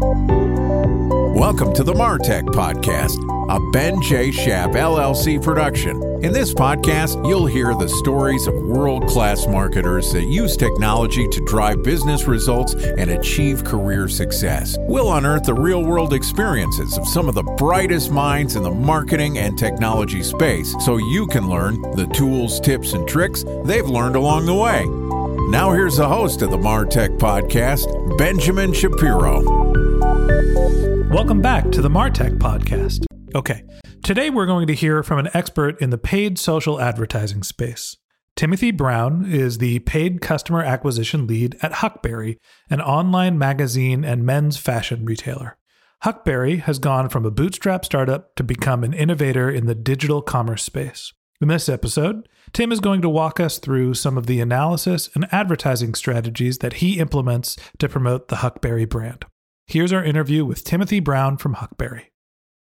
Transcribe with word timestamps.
Welcome 0.00 1.74
to 1.74 1.82
the 1.82 1.92
Martech 1.92 2.44
Podcast, 2.44 3.18
a 3.50 3.70
Ben 3.72 4.00
J. 4.00 4.30
Shap 4.30 4.70
LLC 4.70 5.42
production. 5.42 6.00
In 6.22 6.32
this 6.32 6.54
podcast, 6.54 7.26
you'll 7.28 7.46
hear 7.46 7.74
the 7.74 7.88
stories 7.88 8.46
of 8.46 8.54
world 8.54 9.08
class 9.08 9.48
marketers 9.48 10.12
that 10.12 10.26
use 10.26 10.56
technology 10.56 11.26
to 11.26 11.44
drive 11.46 11.82
business 11.82 12.28
results 12.28 12.74
and 12.74 13.10
achieve 13.10 13.64
career 13.64 14.06
success. 14.08 14.76
We'll 14.82 15.12
unearth 15.12 15.42
the 15.42 15.54
real 15.54 15.82
world 15.82 16.12
experiences 16.12 16.96
of 16.96 17.08
some 17.08 17.28
of 17.28 17.34
the 17.34 17.42
brightest 17.42 18.12
minds 18.12 18.54
in 18.54 18.62
the 18.62 18.70
marketing 18.70 19.38
and 19.38 19.58
technology 19.58 20.22
space 20.22 20.76
so 20.84 20.98
you 20.98 21.26
can 21.26 21.48
learn 21.48 21.82
the 21.96 22.06
tools, 22.14 22.60
tips, 22.60 22.92
and 22.92 23.08
tricks 23.08 23.44
they've 23.64 23.88
learned 23.88 24.14
along 24.14 24.46
the 24.46 24.54
way. 24.54 25.07
Now, 25.48 25.72
here's 25.72 25.96
the 25.96 26.06
host 26.06 26.42
of 26.42 26.50
the 26.50 26.58
Martech 26.58 27.16
Podcast, 27.16 28.18
Benjamin 28.18 28.74
Shapiro. 28.74 29.40
Welcome 31.08 31.40
back 31.40 31.72
to 31.72 31.80
the 31.80 31.88
Martech 31.88 32.36
Podcast. 32.36 33.06
Okay, 33.34 33.64
today 34.04 34.28
we're 34.28 34.44
going 34.44 34.66
to 34.66 34.74
hear 34.74 35.02
from 35.02 35.18
an 35.18 35.30
expert 35.32 35.80
in 35.80 35.88
the 35.88 35.96
paid 35.96 36.38
social 36.38 36.78
advertising 36.78 37.42
space. 37.42 37.96
Timothy 38.36 38.72
Brown 38.72 39.24
is 39.24 39.56
the 39.56 39.78
paid 39.78 40.20
customer 40.20 40.62
acquisition 40.62 41.26
lead 41.26 41.56
at 41.62 41.72
Huckberry, 41.72 42.36
an 42.68 42.82
online 42.82 43.38
magazine 43.38 44.04
and 44.04 44.26
men's 44.26 44.58
fashion 44.58 45.06
retailer. 45.06 45.56
Huckberry 46.04 46.60
has 46.60 46.78
gone 46.78 47.08
from 47.08 47.24
a 47.24 47.30
bootstrap 47.30 47.86
startup 47.86 48.34
to 48.34 48.44
become 48.44 48.84
an 48.84 48.92
innovator 48.92 49.50
in 49.50 49.64
the 49.64 49.74
digital 49.74 50.20
commerce 50.20 50.62
space. 50.62 51.14
In 51.40 51.46
this 51.46 51.68
episode, 51.68 52.28
Tim 52.52 52.72
is 52.72 52.80
going 52.80 53.00
to 53.00 53.08
walk 53.08 53.38
us 53.38 53.58
through 53.58 53.94
some 53.94 54.18
of 54.18 54.26
the 54.26 54.40
analysis 54.40 55.08
and 55.14 55.32
advertising 55.32 55.94
strategies 55.94 56.58
that 56.58 56.74
he 56.74 56.98
implements 56.98 57.56
to 57.78 57.88
promote 57.88 58.26
the 58.26 58.36
Huckberry 58.36 58.88
brand. 58.88 59.24
Here's 59.68 59.92
our 59.92 60.02
interview 60.02 60.44
with 60.44 60.64
Timothy 60.64 60.98
Brown 60.98 61.36
from 61.36 61.54
Huckberry. 61.54 62.06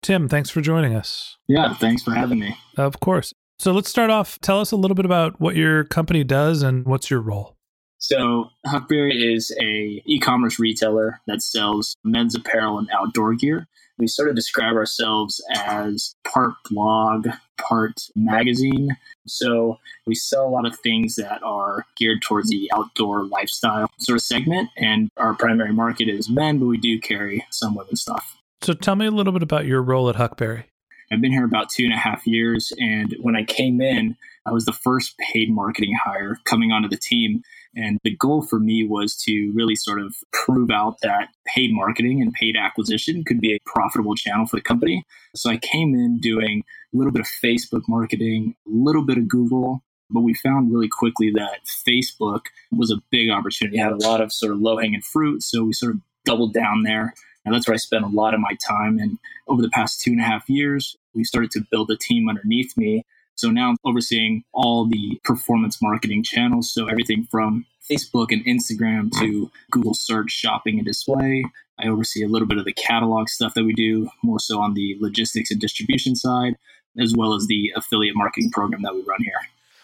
Tim, 0.03 0.29
thanks 0.29 0.51
for 0.51 0.61
joining 0.61 0.93
us. 0.93 1.39
Yeah, 1.47 1.73
thanks 1.75 2.03
for 2.03 2.15
having 2.15 2.41
me. 2.41 2.57
Of 2.77 2.99
course. 2.99 3.33
So 3.61 3.71
let's 3.71 3.89
start 3.89 4.11
off. 4.11 4.41
Tell 4.41 4.61
us 4.61 4.73
a 4.73 4.77
little 4.77 4.97
bit 4.97 5.07
about 5.07 5.41
what 5.41 5.55
your 5.55 5.85
company 5.85 6.25
does 6.25 6.65
and 6.65 6.85
what's 6.85 7.11
your 7.11 7.21
role. 7.21 7.57
So 7.99 8.51
Huckberry 8.67 9.35
is 9.35 9.57
a 9.63 10.03
e-commerce 10.05 10.59
retailer 10.59 11.21
that 11.29 11.43
sells 11.43 11.97
men's 12.03 12.35
apparel 12.35 12.79
and 12.79 12.89
outdoor 12.93 13.35
gear. 13.35 13.69
We 13.99 14.07
sort 14.07 14.29
of 14.29 14.35
describe 14.35 14.75
ourselves 14.75 15.41
as 15.55 16.15
part 16.25 16.55
blog, 16.69 17.29
part 17.61 18.09
magazine. 18.17 18.97
So 19.27 19.79
we 20.07 20.15
sell 20.15 20.47
a 20.47 20.51
lot 20.51 20.67
of 20.67 20.77
things 20.81 21.15
that 21.17 21.43
are 21.43 21.87
geared 21.97 22.23
towards 22.23 22.51
the 22.51 22.69
outdoor 22.75 23.25
lifestyle 23.25 23.89
sort 23.99 24.17
of 24.17 24.23
segment. 24.23 24.71
And 24.77 25.11
our 25.17 25.35
primary 25.35 25.73
market 25.73 26.09
is 26.09 26.29
men, 26.29 26.59
but 26.59 26.67
we 26.67 26.79
do 26.79 27.01
carry 27.01 27.47
some 27.51 27.75
women's 27.75 28.03
stuff. 28.03 28.37
So 28.63 28.73
tell 28.73 28.97
me 28.97 29.07
a 29.07 29.11
little 29.11 29.33
bit 29.33 29.43
about 29.43 29.67
your 29.67 29.83
role 29.83 30.09
at 30.09 30.17
Huckberry. 30.17 30.65
I've 31.13 31.21
been 31.21 31.33
here 31.33 31.45
about 31.45 31.69
two 31.71 31.85
and 31.85 31.93
a 31.93 31.99
half 31.99 32.27
years. 32.27 32.73
And 32.79 33.15
when 33.21 33.37
I 33.37 33.45
came 33.45 33.81
in, 33.81 34.17
I 34.47 34.53
was 34.53 34.65
the 34.65 34.73
first 34.73 35.17
paid 35.19 35.51
marketing 35.51 35.95
hire 36.03 36.39
coming 36.45 36.73
onto 36.73 36.89
the 36.89 36.97
team. 36.97 37.43
And 37.77 37.99
the 38.05 38.17
goal 38.17 38.43
for 38.43 38.61
me 38.61 38.87
was 38.87 39.17
to 39.25 39.53
really 39.55 39.75
sort 39.75 40.01
of 40.01 40.15
prove 40.33 40.71
out 40.71 40.97
that 41.03 41.29
paid 41.47 41.73
marketing 41.73 42.23
and 42.23 42.33
paid 42.33 42.57
acquisition 42.57 43.25
could 43.25 43.41
be 43.41 43.55
a 43.55 43.59
profitable 43.67 44.15
channel 44.15 44.47
for 44.47 44.57
the 44.57 44.63
company. 44.63 45.05
So 45.35 45.51
I 45.51 45.57
came 45.57 45.95
in 45.95 46.21
doing 46.21 46.63
a 46.93 46.97
little 46.97 47.13
bit 47.13 47.21
of 47.21 47.27
Facebook 47.27 47.83
marketing, 47.89 48.55
a 48.67 48.71
little 48.71 49.05
bit 49.05 49.19
of 49.19 49.29
Google, 49.29 49.83
but 50.11 50.21
we 50.21 50.35
found 50.35 50.73
really 50.73 50.89
quickly 50.89 51.31
that 51.33 51.65
Facebook 51.67 52.43
was 52.71 52.91
a 52.91 53.03
big 53.11 53.31
opportunity. 53.31 53.79
It 53.79 53.83
had 53.83 53.93
a 53.93 53.97
lot 53.97 54.21
of 54.21 54.33
sort 54.33 54.53
of 54.53 54.61
low 54.61 54.79
hanging 54.79 55.01
fruit. 55.01 55.43
So 55.43 55.65
we 55.65 55.73
sort 55.73 55.95
of 55.95 56.01
doubled 56.25 56.55
down 56.55 56.83
there. 56.85 57.15
And 57.45 57.55
that's 57.55 57.69
where 57.69 57.75
I 57.75 57.79
spent 57.79 58.05
a 58.05 58.09
lot 58.09 58.35
of 58.35 58.41
my 58.41 58.57
time. 58.67 58.99
And 58.99 59.19
over 59.49 59.61
the 59.61 59.71
past 59.71 60.01
two 60.01 60.13
and 60.13 60.21
a 60.21 60.25
half 60.25 60.49
years, 60.49 60.97
we 61.15 61.25
started 61.25 61.51
to 61.53 61.67
build 61.71 61.91
a 61.91 61.97
team 61.97 62.29
underneath 62.29 62.77
me 62.77 63.05
so 63.37 63.51
now 63.51 63.71
I'm 63.71 63.77
overseeing 63.85 64.45
all 64.53 64.87
the 64.87 65.21
performance 65.25 65.83
marketing 65.83 66.23
channels. 66.23 66.73
So 66.73 66.87
everything 66.87 67.27
from 67.31 67.67
Facebook 67.91 68.29
and 68.31 68.45
Instagram 68.47 69.11
to 69.19 69.51
Google 69.71 69.95
search, 69.95 70.31
shopping, 70.31 70.79
and 70.79 70.87
display. 70.87 71.45
I 71.79 71.89
oversee 71.89 72.23
a 72.25 72.29
little 72.29 72.49
bit 72.49 72.59
of 72.59 72.65
the 72.65 72.73
catalog 72.73 73.29
stuff 73.29 73.55
that 73.55 73.65
we 73.65 73.75
do, 73.75 74.09
more 74.23 74.39
so 74.39 74.61
on 74.61 74.75
the 74.75 74.97
logistics 75.01 75.51
and 75.51 75.61
distribution 75.61 76.15
side, 76.15 76.57
as 76.99 77.15
well 77.17 77.35
as 77.35 77.47
the 77.47 77.73
affiliate 77.77 78.17
marketing 78.17 78.51
program 78.51 78.83
that 78.83 78.95
we 78.95 79.03
run 79.03 79.23
here. 79.23 79.35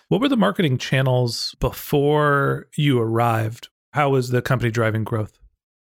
What 0.08 0.20
were 0.20 0.28
the 0.28 0.36
marketing 0.36 0.78
channels 0.78 1.54
before 1.60 2.68
you 2.76 3.00
arrived? 3.00 3.68
How 3.92 4.10
was 4.10 4.30
the 4.30 4.42
company 4.42 4.70
driving 4.70 5.04
growth? 5.04 5.38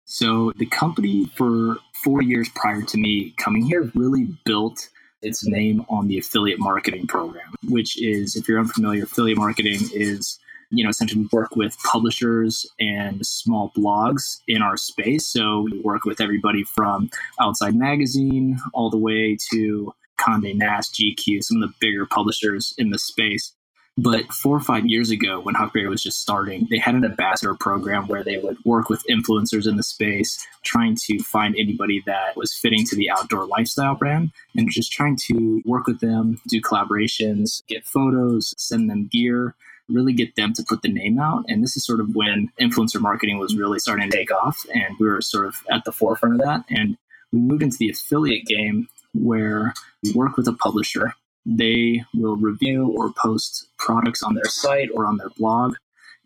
So, 0.07 0.51
the 0.57 0.67
company 0.67 1.25
for 1.35 1.77
four 2.03 2.21
years 2.21 2.47
prior 2.49 2.83
to 2.83 2.97
me 2.97 3.33
coming 3.37 3.63
here 3.63 3.91
really 3.95 4.27
built 4.45 4.89
its 5.25 5.45
name 5.45 5.85
on 5.89 6.07
the 6.07 6.17
affiliate 6.17 6.59
marketing 6.59 7.07
program, 7.07 7.53
which 7.67 8.01
is, 8.01 8.35
if 8.35 8.47
you're 8.47 8.59
unfamiliar, 8.59 9.03
affiliate 9.03 9.37
marketing 9.37 9.79
is 9.93 10.39
you 10.71 10.83
know 10.83 10.89
essentially 10.89 11.27
work 11.31 11.55
with 11.55 11.77
publishers 11.83 12.65
and 12.79 13.25
small 13.25 13.71
blogs 13.77 14.39
in 14.47 14.61
our 14.61 14.77
space. 14.77 15.27
So 15.27 15.61
we 15.61 15.79
work 15.81 16.05
with 16.05 16.21
everybody 16.21 16.63
from 16.63 17.09
outside 17.39 17.75
magazine 17.75 18.59
all 18.73 18.89
the 18.89 18.97
way 18.97 19.37
to 19.51 19.93
conde 20.17 20.57
nast 20.57 20.93
gq 20.93 21.43
some 21.43 21.61
of 21.61 21.69
the 21.69 21.75
bigger 21.81 22.05
publishers 22.05 22.73
in 22.77 22.89
the 22.89 22.97
space 22.97 23.53
but 23.97 24.31
four 24.33 24.57
or 24.57 24.61
five 24.61 24.85
years 24.85 25.09
ago, 25.09 25.39
when 25.39 25.55
Huckberry 25.55 25.87
was 25.87 26.03
just 26.03 26.19
starting, 26.19 26.67
they 26.69 26.77
had 26.77 26.95
an 26.95 27.05
ambassador 27.05 27.55
program 27.55 28.07
where 28.07 28.23
they 28.23 28.37
would 28.37 28.57
work 28.65 28.89
with 28.89 29.05
influencers 29.09 29.67
in 29.67 29.77
the 29.77 29.83
space, 29.83 30.45
trying 30.63 30.95
to 30.95 31.19
find 31.19 31.55
anybody 31.57 32.03
that 32.05 32.35
was 32.35 32.53
fitting 32.53 32.85
to 32.87 32.95
the 32.95 33.09
outdoor 33.09 33.45
lifestyle 33.45 33.95
brand 33.95 34.31
and 34.55 34.69
just 34.69 34.91
trying 34.91 35.15
to 35.27 35.61
work 35.65 35.87
with 35.87 36.01
them, 36.01 36.41
do 36.47 36.59
collaborations, 36.61 37.65
get 37.67 37.85
photos, 37.85 38.53
send 38.57 38.89
them 38.89 39.07
gear, 39.09 39.55
really 39.87 40.11
get 40.11 40.35
them 40.35 40.51
to 40.51 40.63
put 40.63 40.81
the 40.81 40.91
name 40.91 41.17
out. 41.17 41.45
And 41.47 41.63
this 41.63 41.77
is 41.77 41.85
sort 41.85 42.01
of 42.01 42.15
when 42.15 42.51
influencer 42.59 42.99
marketing 42.99 43.37
was 43.37 43.55
really 43.55 43.79
starting 43.79 44.09
to 44.09 44.17
take 44.17 44.31
off. 44.31 44.65
And 44.73 44.95
we 44.99 45.07
were 45.07 45.21
sort 45.21 45.45
of 45.45 45.55
at 45.71 45.85
the 45.85 45.93
forefront 45.93 46.35
of 46.35 46.41
that. 46.41 46.65
And 46.69 46.97
we 47.31 47.39
moved 47.39 47.63
into 47.63 47.77
the 47.77 47.91
affiliate 47.91 48.45
game 48.45 48.89
where 49.13 49.73
we 50.03 50.11
work 50.11 50.35
with 50.35 50.49
a 50.49 50.53
publisher 50.53 51.13
they 51.45 52.03
will 52.13 52.35
review 52.35 52.87
or 52.97 53.13
post 53.13 53.67
products 53.77 54.23
on 54.23 54.35
their 54.35 54.45
site 54.45 54.89
or 54.93 55.05
on 55.05 55.17
their 55.17 55.29
blog. 55.37 55.75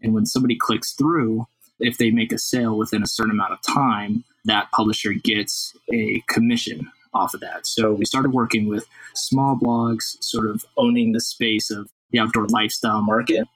And 0.01 0.13
when 0.13 0.25
somebody 0.25 0.56
clicks 0.56 0.94
through, 0.94 1.45
if 1.80 1.98
they 1.98 2.12
make 2.12 2.31
a 2.31 2.38
sale 2.38 2.77
within 2.77 3.04
a 3.04 3.07
certain 3.07 3.31
amount 3.31 3.54
of 3.54 3.62
time, 3.62 4.24
that 4.45 4.71
publisher 4.71 5.13
gets 5.13 5.75
a 5.94 6.21
commission 6.27 6.89
off 7.13 7.33
of 7.33 7.42
that. 7.42 7.66
So 7.66 7.92
we 7.92 8.06
started 8.06 8.33
working 8.33 8.68
with 8.68 8.86
small 9.16 9.57
blogs, 9.57 10.16
sort 10.21 10.50
of 10.50 10.66
owning 10.77 11.12
the 11.12 11.19
space 11.19 11.72
of 11.72 11.89
the 12.12 12.19
outdoor 12.19 12.48
lifestyle 12.48 13.01
market, 13.01 13.48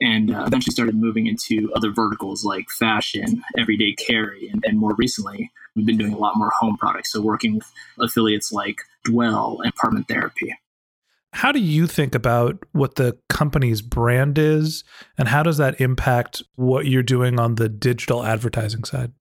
and 0.00 0.34
uh, 0.34 0.44
eventually 0.46 0.72
started 0.72 0.94
moving 0.94 1.26
into 1.26 1.72
other 1.74 1.90
verticals 1.90 2.44
like 2.44 2.70
fashion, 2.70 3.42
everyday 3.58 3.92
carry, 3.94 4.48
and, 4.48 4.64
and 4.66 4.78
more 4.78 4.94
recently, 4.94 5.50
we've 5.74 5.86
been 5.86 5.98
doing 5.98 6.12
a 6.12 6.18
lot 6.18 6.36
more 6.36 6.52
home 6.58 6.76
products. 6.76 7.12
So 7.12 7.20
working 7.20 7.56
with 7.56 7.72
affiliates 8.00 8.52
like 8.52 8.80
Dwell 9.04 9.58
and 9.62 9.72
Apartment 9.72 10.06
Therapy. 10.06 10.54
How 11.38 11.52
do 11.52 11.60
you 11.60 11.86
think 11.86 12.16
about 12.16 12.64
what 12.72 12.96
the 12.96 13.16
company's 13.28 13.80
brand 13.80 14.38
is, 14.38 14.82
and 15.16 15.28
how 15.28 15.44
does 15.44 15.56
that 15.58 15.80
impact 15.80 16.42
what 16.56 16.86
you're 16.86 17.04
doing 17.04 17.38
on 17.38 17.54
the 17.54 17.68
digital 17.68 18.24
advertising 18.24 18.82
side? 18.82 19.12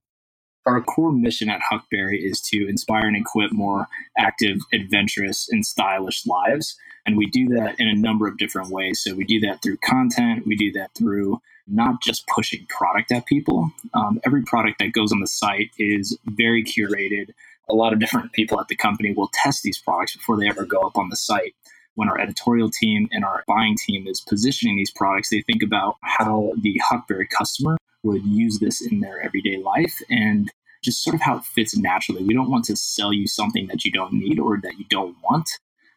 Our 0.66 0.82
core 0.82 1.12
mission 1.12 1.48
at 1.48 1.62
Huckberry 1.72 2.20
is 2.20 2.42
to 2.50 2.68
inspire 2.68 3.06
and 3.06 3.16
equip 3.16 3.52
more 3.52 3.88
active, 4.18 4.58
adventurous, 4.74 5.48
and 5.48 5.64
stylish 5.64 6.26
lives. 6.26 6.76
And 7.06 7.18
we 7.18 7.28
do 7.28 7.50
that 7.50 7.80
in 7.80 7.88
a 7.88 7.94
number 7.94 8.28
of 8.28 8.40
different 8.40 8.72
ways. 8.72 9.00
So 9.00 9.14
we 9.14 9.24
do 9.24 9.40
that 9.42 9.62
through 9.62 9.78
content, 9.86 10.48
we 10.48 10.56
do 10.56 10.72
that 10.72 10.96
through 10.98 11.40
not 11.68 12.02
just 12.02 12.26
pushing 12.26 12.66
product 12.68 13.12
at 13.12 13.28
people. 13.28 13.72
Um, 13.94 14.20
every 14.26 14.42
product 14.42 14.80
that 14.80 14.92
goes 14.92 15.12
on 15.12 15.20
the 15.20 15.28
site 15.28 15.70
is 15.78 16.18
very 16.26 16.64
curated. 16.64 17.36
A 17.70 17.76
lot 17.76 17.94
of 17.94 18.00
different 18.00 18.32
people 18.34 18.60
at 18.60 18.70
the 18.70 18.76
company 18.76 19.14
will 19.14 19.30
test 19.34 19.62
these 19.62 19.78
products 19.78 20.16
before 20.16 20.36
they 20.36 20.48
ever 20.48 20.66
go 20.66 20.80
up 20.80 20.98
on 20.98 21.10
the 21.10 21.16
site 21.16 21.54
when 21.98 22.10
our 22.10 22.22
editorial 22.22 22.70
team 22.70 23.10
and 23.12 23.26
our 23.26 23.44
buying 23.48 23.76
team 23.76 24.08
is 24.08 24.22
positioning 24.22 24.78
these 24.78 24.92
products, 24.92 25.30
they 25.32 25.42
think 25.42 25.64
about 25.64 25.96
how 26.04 26.54
the 26.62 26.80
Huckberry 26.88 27.28
customer 27.28 27.76
would 28.04 28.24
use 28.24 28.60
this 28.60 28.82
in 28.82 29.00
their 29.00 29.20
everyday 29.20 29.58
life 29.58 29.96
and 30.08 30.52
just 30.84 31.04
sort 31.04 31.16
of 31.16 31.22
how 31.22 31.38
it 31.38 31.44
fits 31.44 31.76
naturally. 31.76 32.24
We 32.24 32.36
don't 32.36 32.52
want 32.52 32.66
to 32.66 32.76
sell 32.76 33.12
you 33.12 33.28
something 33.28 33.66
that 33.68 33.84
you 33.84 33.92
don't 33.92 34.14
need 34.14 34.40
or 34.40 34.60
that 34.62 34.78
you 34.78 34.86
don't 34.92 35.16
want, 35.24 35.50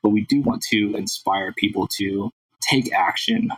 but 0.02 0.08
we 0.08 0.22
do 0.24 0.40
want 0.40 0.62
to 0.70 0.96
inspire 0.96 1.52
people 1.52 1.86
to 1.98 2.30
take 2.62 2.90
action. 2.94 3.50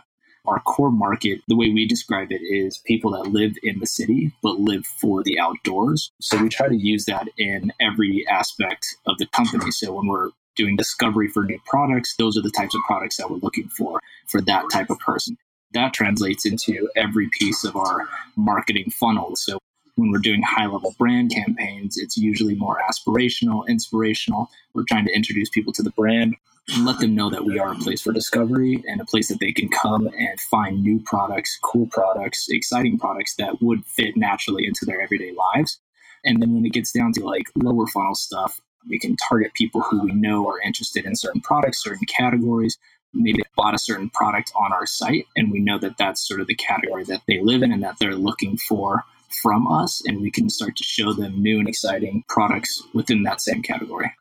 Our 0.45 0.59
core 0.59 0.91
market, 0.91 1.39
the 1.47 1.55
way 1.55 1.69
we 1.69 1.87
describe 1.87 2.33
it, 2.33 2.41
is 2.41 2.81
people 2.85 3.11
that 3.11 3.31
live 3.31 3.53
in 3.63 3.79
the 3.79 3.87
city 3.87 4.33
but 4.43 4.59
live 4.59 4.85
for 4.85 5.23
the 5.23 5.39
outdoors. 5.39 6.11
So 6.19 6.43
we 6.43 6.49
try 6.49 6.67
to 6.67 6.75
use 6.75 7.05
that 7.05 7.29
in 7.37 7.71
every 7.79 8.25
aspect 8.29 8.85
of 9.07 9.17
the 9.17 9.27
company. 9.27 9.71
So 9.71 9.93
when 9.93 10.07
we're 10.07 10.31
doing 10.55 10.75
discovery 10.75 11.27
for 11.27 11.43
new 11.43 11.59
products, 11.65 12.15
those 12.17 12.37
are 12.37 12.41
the 12.41 12.51
types 12.51 12.75
of 12.75 12.81
products 12.85 13.17
that 13.17 13.29
we're 13.29 13.37
looking 13.37 13.69
for 13.69 13.99
for 14.27 14.41
that 14.41 14.65
type 14.71 14.89
of 14.89 14.99
person. 14.99 15.37
That 15.73 15.93
translates 15.93 16.45
into 16.45 16.89
every 16.95 17.29
piece 17.29 17.63
of 17.63 17.75
our 17.75 18.07
marketing 18.35 18.91
funnel. 18.91 19.35
So 19.35 19.57
when 19.95 20.11
we're 20.11 20.19
doing 20.19 20.41
high 20.41 20.65
level 20.65 20.95
brand 20.97 21.31
campaigns, 21.31 21.97
it's 21.97 22.17
usually 22.17 22.55
more 22.55 22.79
aspirational, 22.89 23.67
inspirational. 23.67 24.49
We're 24.73 24.85
trying 24.87 25.05
to 25.05 25.15
introduce 25.15 25.49
people 25.49 25.73
to 25.73 25.83
the 25.83 25.91
brand 25.91 26.35
and 26.73 26.85
let 26.85 26.99
them 26.99 27.13
know 27.13 27.29
that 27.29 27.43
we 27.43 27.59
are 27.59 27.73
a 27.73 27.77
place 27.77 28.01
for 28.01 28.13
discovery 28.13 28.83
and 28.87 29.01
a 29.01 29.05
place 29.05 29.27
that 29.27 29.39
they 29.39 29.51
can 29.51 29.69
come 29.69 30.07
and 30.07 30.39
find 30.39 30.81
new 30.81 30.99
products, 30.99 31.59
cool 31.61 31.87
products, 31.87 32.47
exciting 32.49 32.97
products 32.97 33.35
that 33.35 33.61
would 33.61 33.85
fit 33.85 34.15
naturally 34.15 34.65
into 34.65 34.85
their 34.85 35.01
everyday 35.01 35.33
lives. 35.33 35.79
And 36.23 36.41
then 36.41 36.53
when 36.53 36.65
it 36.65 36.71
gets 36.71 36.91
down 36.91 37.11
to 37.13 37.25
like 37.25 37.47
lower 37.55 37.85
funnel 37.87 38.15
stuff, 38.15 38.61
we 38.87 38.99
can 38.99 39.15
target 39.15 39.53
people 39.53 39.81
who 39.81 40.03
we 40.03 40.13
know 40.13 40.47
are 40.47 40.59
interested 40.61 41.05
in 41.05 41.15
certain 41.15 41.41
products, 41.41 41.83
certain 41.83 42.05
categories. 42.05 42.77
Maybe 43.13 43.37
they 43.37 43.49
bought 43.55 43.75
a 43.75 43.79
certain 43.79 44.09
product 44.09 44.51
on 44.55 44.73
our 44.73 44.85
site, 44.85 45.25
and 45.35 45.51
we 45.51 45.59
know 45.59 45.77
that 45.79 45.97
that's 45.97 46.27
sort 46.27 46.41
of 46.41 46.47
the 46.47 46.55
category 46.55 47.03
that 47.05 47.21
they 47.27 47.39
live 47.41 47.61
in 47.61 47.71
and 47.71 47.83
that 47.83 47.97
they're 47.99 48.15
looking 48.15 48.57
for 48.57 49.03
from 49.41 49.67
us. 49.67 50.01
And 50.05 50.21
we 50.21 50.31
can 50.31 50.49
start 50.49 50.75
to 50.77 50.83
show 50.83 51.13
them 51.13 51.41
new 51.41 51.59
and 51.59 51.67
exciting 51.67 52.23
products 52.27 52.81
within 52.93 53.23
that 53.23 53.41
same 53.41 53.61
category. 53.61 54.11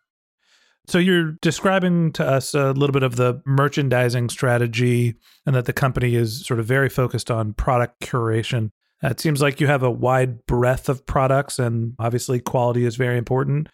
So 0.88 0.99
you're 0.99 1.32
describing 1.41 2.12
to 2.14 2.26
us 2.26 2.55
a 2.55 2.73
little 2.73 2.93
bit 2.93 3.05
of 3.05 3.17
the 3.17 3.41
merchandising 3.47 4.31
strategy 4.31 5.14
and 5.47 5.55
that 5.55 5.67
the 5.67 5.73
company 5.73 6.17
is 6.17 6.44
sort 6.44 6.59
of 6.59 6.67
very 6.67 6.88
focused 6.88 7.31
on 7.31 7.55
product 7.55 8.00
curation. 8.00 8.70
It 9.03 9.20
seems 9.20 9.41
like 9.41 9.61
you 9.61 9.69
have 9.69 9.82
a 9.82 9.91
wide 9.91 10.44
breadth 10.47 10.88
of 10.88 11.06
products 11.06 11.59
and 11.59 11.94
obviously 11.99 12.41
quality 12.41 12.85
is 12.85 12.97
very 12.97 13.17
important. 13.17 13.69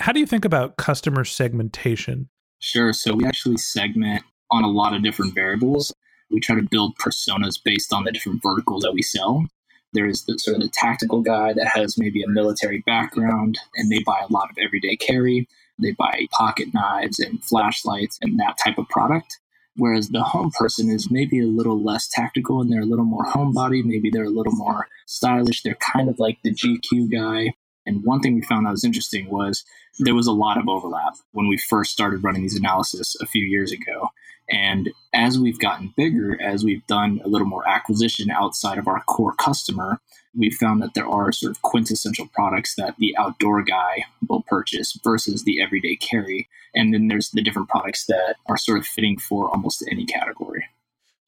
How 0.00 0.12
do 0.12 0.20
you 0.20 0.26
think 0.26 0.46
about 0.46 0.78
customer 0.78 1.24
segmentation? 1.24 2.30
Sure. 2.58 2.94
So 2.94 3.14
we 3.14 3.26
actually 3.26 3.58
segment 3.58 4.22
on 4.50 4.64
a 4.64 4.70
lot 4.70 4.94
of 4.94 5.02
different 5.02 5.34
variables. 5.34 5.94
We 6.30 6.40
try 6.40 6.56
to 6.56 6.66
build 6.70 6.96
personas 6.96 7.62
based 7.62 7.92
on 7.92 8.04
the 8.04 8.12
different 8.12 8.42
verticals 8.42 8.82
that 8.82 8.94
we 8.94 9.02
sell. 9.02 9.44
There's 9.92 10.24
the 10.24 10.38
sort 10.38 10.56
of 10.56 10.62
the 10.62 10.70
tactical 10.72 11.20
guy 11.20 11.52
that 11.52 11.66
has 11.66 11.98
maybe 11.98 12.22
a 12.22 12.28
military 12.28 12.82
background 12.86 13.58
and 13.76 13.92
they 13.92 14.02
buy 14.06 14.20
a 14.22 14.32
lot 14.32 14.48
of 14.50 14.56
everyday 14.58 14.96
carry. 14.96 15.46
They 15.78 15.92
buy 15.92 16.28
pocket 16.30 16.72
knives 16.72 17.18
and 17.18 17.42
flashlights 17.44 18.18
and 18.22 18.40
that 18.40 18.56
type 18.56 18.78
of 18.78 18.88
product. 18.88 19.38
Whereas 19.76 20.08
the 20.08 20.22
home 20.22 20.50
person 20.50 20.88
is 20.90 21.10
maybe 21.10 21.40
a 21.40 21.46
little 21.46 21.82
less 21.82 22.08
tactical 22.08 22.62
and 22.62 22.72
they're 22.72 22.82
a 22.82 22.86
little 22.86 23.04
more 23.04 23.26
homebody. 23.26 23.84
Maybe 23.84 24.08
they're 24.10 24.24
a 24.24 24.30
little 24.30 24.54
more 24.54 24.88
stylish. 25.06 25.62
They're 25.62 25.74
kind 25.74 26.08
of 26.08 26.18
like 26.18 26.38
the 26.42 26.54
GQ 26.54 27.12
guy 27.12 27.54
and 27.90 28.04
one 28.04 28.20
thing 28.20 28.36
we 28.36 28.42
found 28.42 28.66
that 28.66 28.70
was 28.70 28.84
interesting 28.84 29.28
was 29.28 29.64
there 29.98 30.14
was 30.14 30.28
a 30.28 30.32
lot 30.32 30.58
of 30.58 30.68
overlap 30.68 31.16
when 31.32 31.48
we 31.48 31.58
first 31.58 31.90
started 31.90 32.22
running 32.22 32.42
these 32.42 32.56
analysis 32.56 33.16
a 33.20 33.26
few 33.26 33.44
years 33.44 33.72
ago. 33.72 34.08
And 34.48 34.90
as 35.12 35.38
we've 35.38 35.58
gotten 35.58 35.92
bigger, 35.96 36.40
as 36.40 36.64
we've 36.64 36.86
done 36.86 37.20
a 37.24 37.28
little 37.28 37.48
more 37.48 37.68
acquisition 37.68 38.30
outside 38.30 38.78
of 38.78 38.86
our 38.86 39.02
core 39.02 39.34
customer, 39.34 40.00
we 40.36 40.50
found 40.50 40.80
that 40.82 40.94
there 40.94 41.06
are 41.06 41.32
sort 41.32 41.50
of 41.50 41.62
quintessential 41.62 42.28
products 42.32 42.76
that 42.76 42.94
the 42.98 43.16
outdoor 43.16 43.62
guy 43.64 44.04
will 44.28 44.42
purchase 44.42 44.96
versus 45.02 45.42
the 45.42 45.60
everyday 45.60 45.96
carry. 45.96 46.48
And 46.74 46.94
then 46.94 47.08
there's 47.08 47.30
the 47.30 47.42
different 47.42 47.68
products 47.68 48.06
that 48.06 48.36
are 48.46 48.56
sort 48.56 48.78
of 48.78 48.86
fitting 48.86 49.18
for 49.18 49.50
almost 49.50 49.84
any 49.90 50.06
category. 50.06 50.64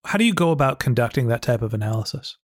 How 0.05 0.17
do 0.17 0.25
you 0.25 0.35
go 0.35 0.53
about 0.53 0.79
conducting 0.79 1.27
that 1.27 1.43
type 1.43 1.63
of 1.63 1.75
analysis? 1.75 2.37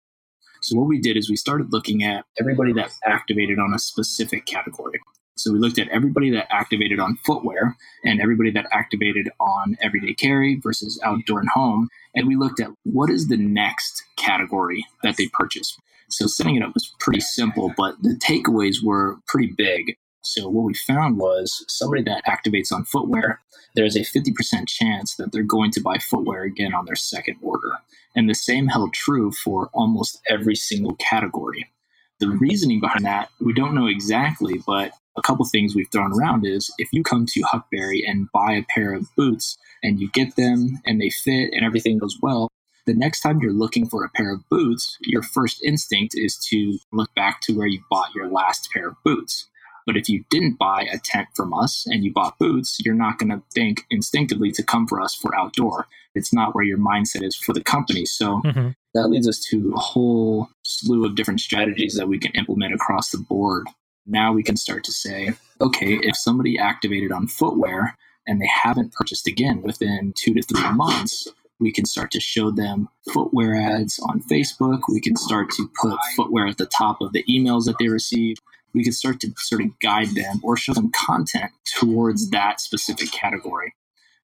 So 0.66 0.76
what 0.76 0.88
we 0.88 1.00
did 1.00 1.16
is 1.16 1.30
we 1.30 1.36
started 1.36 1.72
looking 1.72 2.02
at 2.02 2.24
everybody 2.40 2.72
that 2.72 2.90
activated 3.04 3.60
on 3.60 3.72
a 3.72 3.78
specific 3.78 4.46
category. 4.46 4.98
So 5.36 5.52
we 5.52 5.60
looked 5.60 5.78
at 5.78 5.88
everybody 5.90 6.28
that 6.30 6.48
activated 6.50 6.98
on 6.98 7.18
footwear 7.24 7.76
and 8.04 8.20
everybody 8.20 8.50
that 8.50 8.66
activated 8.72 9.30
on 9.38 9.76
everyday 9.80 10.12
carry 10.14 10.56
versus 10.60 11.00
outdoor 11.04 11.38
and 11.38 11.48
home. 11.50 11.88
And 12.16 12.26
we 12.26 12.34
looked 12.34 12.58
at 12.58 12.70
what 12.82 13.10
is 13.10 13.28
the 13.28 13.36
next 13.36 14.02
category 14.16 14.84
that 15.04 15.16
they 15.16 15.28
purchase. 15.34 15.78
So 16.10 16.26
setting 16.26 16.56
it 16.56 16.64
up 16.64 16.74
was 16.74 16.92
pretty 16.98 17.20
simple, 17.20 17.72
but 17.76 18.02
the 18.02 18.19
takeaways 18.19 18.82
were 18.82 19.19
pretty 19.28 19.52
big. 19.56 19.96
So 20.26 20.49
what 20.49 20.64
we 20.64 20.75
found 20.75 21.19
was 21.19 21.64
somebody 21.69 22.02
that 22.02 22.25
activates 22.25 22.73
on 22.73 22.84
footwear, 22.84 23.40
there's 23.75 23.96
a 23.96 24.00
50% 24.00 24.67
chance 24.67 25.14
that 25.17 25.32
they're 25.32 25.43
going 25.43 25.70
to 25.73 25.81
buy 25.81 25.99
footwear 25.99 26.43
again 26.43 26.75
on 26.75 26.84
their 26.84 26.96
second 26.96 27.37
order. 27.43 27.78
And 28.14 28.28
the 28.28 28.34
same 28.34 28.67
held 28.67 28.93
true 28.93 29.31
for 29.31 29.70
almost 29.73 30.20
every 30.28 30.56
single 30.56 30.96
category. 30.96 31.70
The 32.19 32.28
reasoning 32.28 32.81
behind 32.81 33.05
that, 33.05 33.28
we 33.40 33.52
don't 33.52 33.75
know 33.75 33.87
exactly, 33.87 34.61
but 34.67 34.93
a 35.17 35.23
couple 35.23 35.44
things 35.44 35.75
we've 35.75 35.90
thrown 35.93 36.12
around 36.12 36.46
is 36.46 36.72
if 36.79 36.88
you 36.93 37.02
come 37.02 37.26
to 37.26 37.43
Huckberry 37.43 38.02
and 38.06 38.31
buy 38.32 38.52
a 38.52 38.64
pair 38.69 38.94
of 38.94 39.14
boots 39.17 39.56
and 39.82 40.00
you 40.00 40.11
get 40.11 40.37
them 40.37 40.81
and 40.84 41.00
they 41.00 41.11
fit 41.11 41.52
and 41.52 41.64
everything 41.64 41.99
goes 41.99 42.17
well, 42.20 42.49
the 42.87 42.94
next 42.94 43.20
time 43.20 43.40
you're 43.40 43.52
looking 43.52 43.87
for 43.88 44.05
a 44.05 44.11
pair 44.11 44.32
of 44.32 44.49
boots, 44.49 44.96
your 45.02 45.22
first 45.22 45.62
instinct 45.62 46.14
is 46.17 46.37
to 46.50 46.79
look 46.93 47.14
back 47.14 47.40
to 47.43 47.52
where 47.52 47.67
you 47.67 47.82
bought 47.90 48.14
your 48.14 48.29
last 48.29 48.70
pair 48.72 48.88
of 48.88 48.96
boots. 49.05 49.49
But 49.86 49.96
if 49.96 50.08
you 50.08 50.24
didn't 50.30 50.58
buy 50.58 50.86
a 50.92 50.98
tent 50.98 51.28
from 51.34 51.54
us 51.54 51.86
and 51.86 52.04
you 52.04 52.12
bought 52.12 52.38
boots, 52.38 52.78
you're 52.84 52.94
not 52.94 53.18
going 53.18 53.30
to 53.30 53.42
think 53.54 53.84
instinctively 53.88 54.50
to 54.52 54.62
come 54.64 54.86
for 54.86 55.00
us 55.00 55.14
for 55.14 55.34
outdoor. 55.34 55.86
It's 56.14 56.32
not 56.32 56.54
where 56.54 56.64
your 56.64 56.78
mindset 56.78 57.22
is 57.22 57.36
for 57.36 57.52
the 57.52 57.62
company. 57.62 58.04
So 58.04 58.42
mm-hmm. 58.44 58.70
that 58.94 59.08
leads 59.08 59.28
us 59.28 59.38
to 59.50 59.72
a 59.76 59.81
whole 59.81 60.48
slew 60.64 61.06
of 61.06 61.14
different 61.14 61.40
strategies 61.40 61.94
that 61.94 62.08
we 62.08 62.19
can 62.19 62.32
implement 62.32 62.74
across 62.74 63.10
the 63.10 63.19
board. 63.19 63.69
Now 64.06 64.32
we 64.32 64.43
can 64.43 64.56
start 64.56 64.82
to 64.84 64.93
say, 64.93 65.32
okay, 65.60 65.98
if 66.02 66.16
somebody 66.16 66.58
activated 66.58 67.12
on 67.12 67.28
footwear 67.28 67.96
and 68.26 68.40
they 68.40 68.48
haven't 68.48 68.93
purchased 68.93 69.28
again 69.28 69.62
within 69.62 70.12
two 70.16 70.34
to 70.34 70.43
three 70.43 70.69
months, 70.72 71.28
we 71.58 71.72
can 71.72 71.86
start 71.86 72.10
to 72.10 72.20
show 72.20 72.50
them 72.50 72.88
footwear 73.12 73.55
ads 73.55 73.98
on 74.00 74.22
Facebook. 74.22 74.81
We 74.88 75.00
can 75.00 75.16
start 75.16 75.50
to 75.52 75.70
put 75.81 75.96
footwear 76.14 76.46
at 76.46 76.58
the 76.58 76.66
top 76.66 77.00
of 77.00 77.12
the 77.12 77.24
emails 77.24 77.64
that 77.64 77.76
they 77.78 77.88
receive 77.88 78.36
we 78.76 78.84
could 78.84 78.94
start 78.94 79.18
to 79.20 79.32
sort 79.38 79.62
of 79.62 79.76
guide 79.80 80.14
them 80.14 80.38
or 80.44 80.56
show 80.56 80.74
them 80.74 80.92
content 80.92 81.50
towards 81.64 82.30
that 82.30 82.60
specific 82.60 83.10
category. 83.10 83.74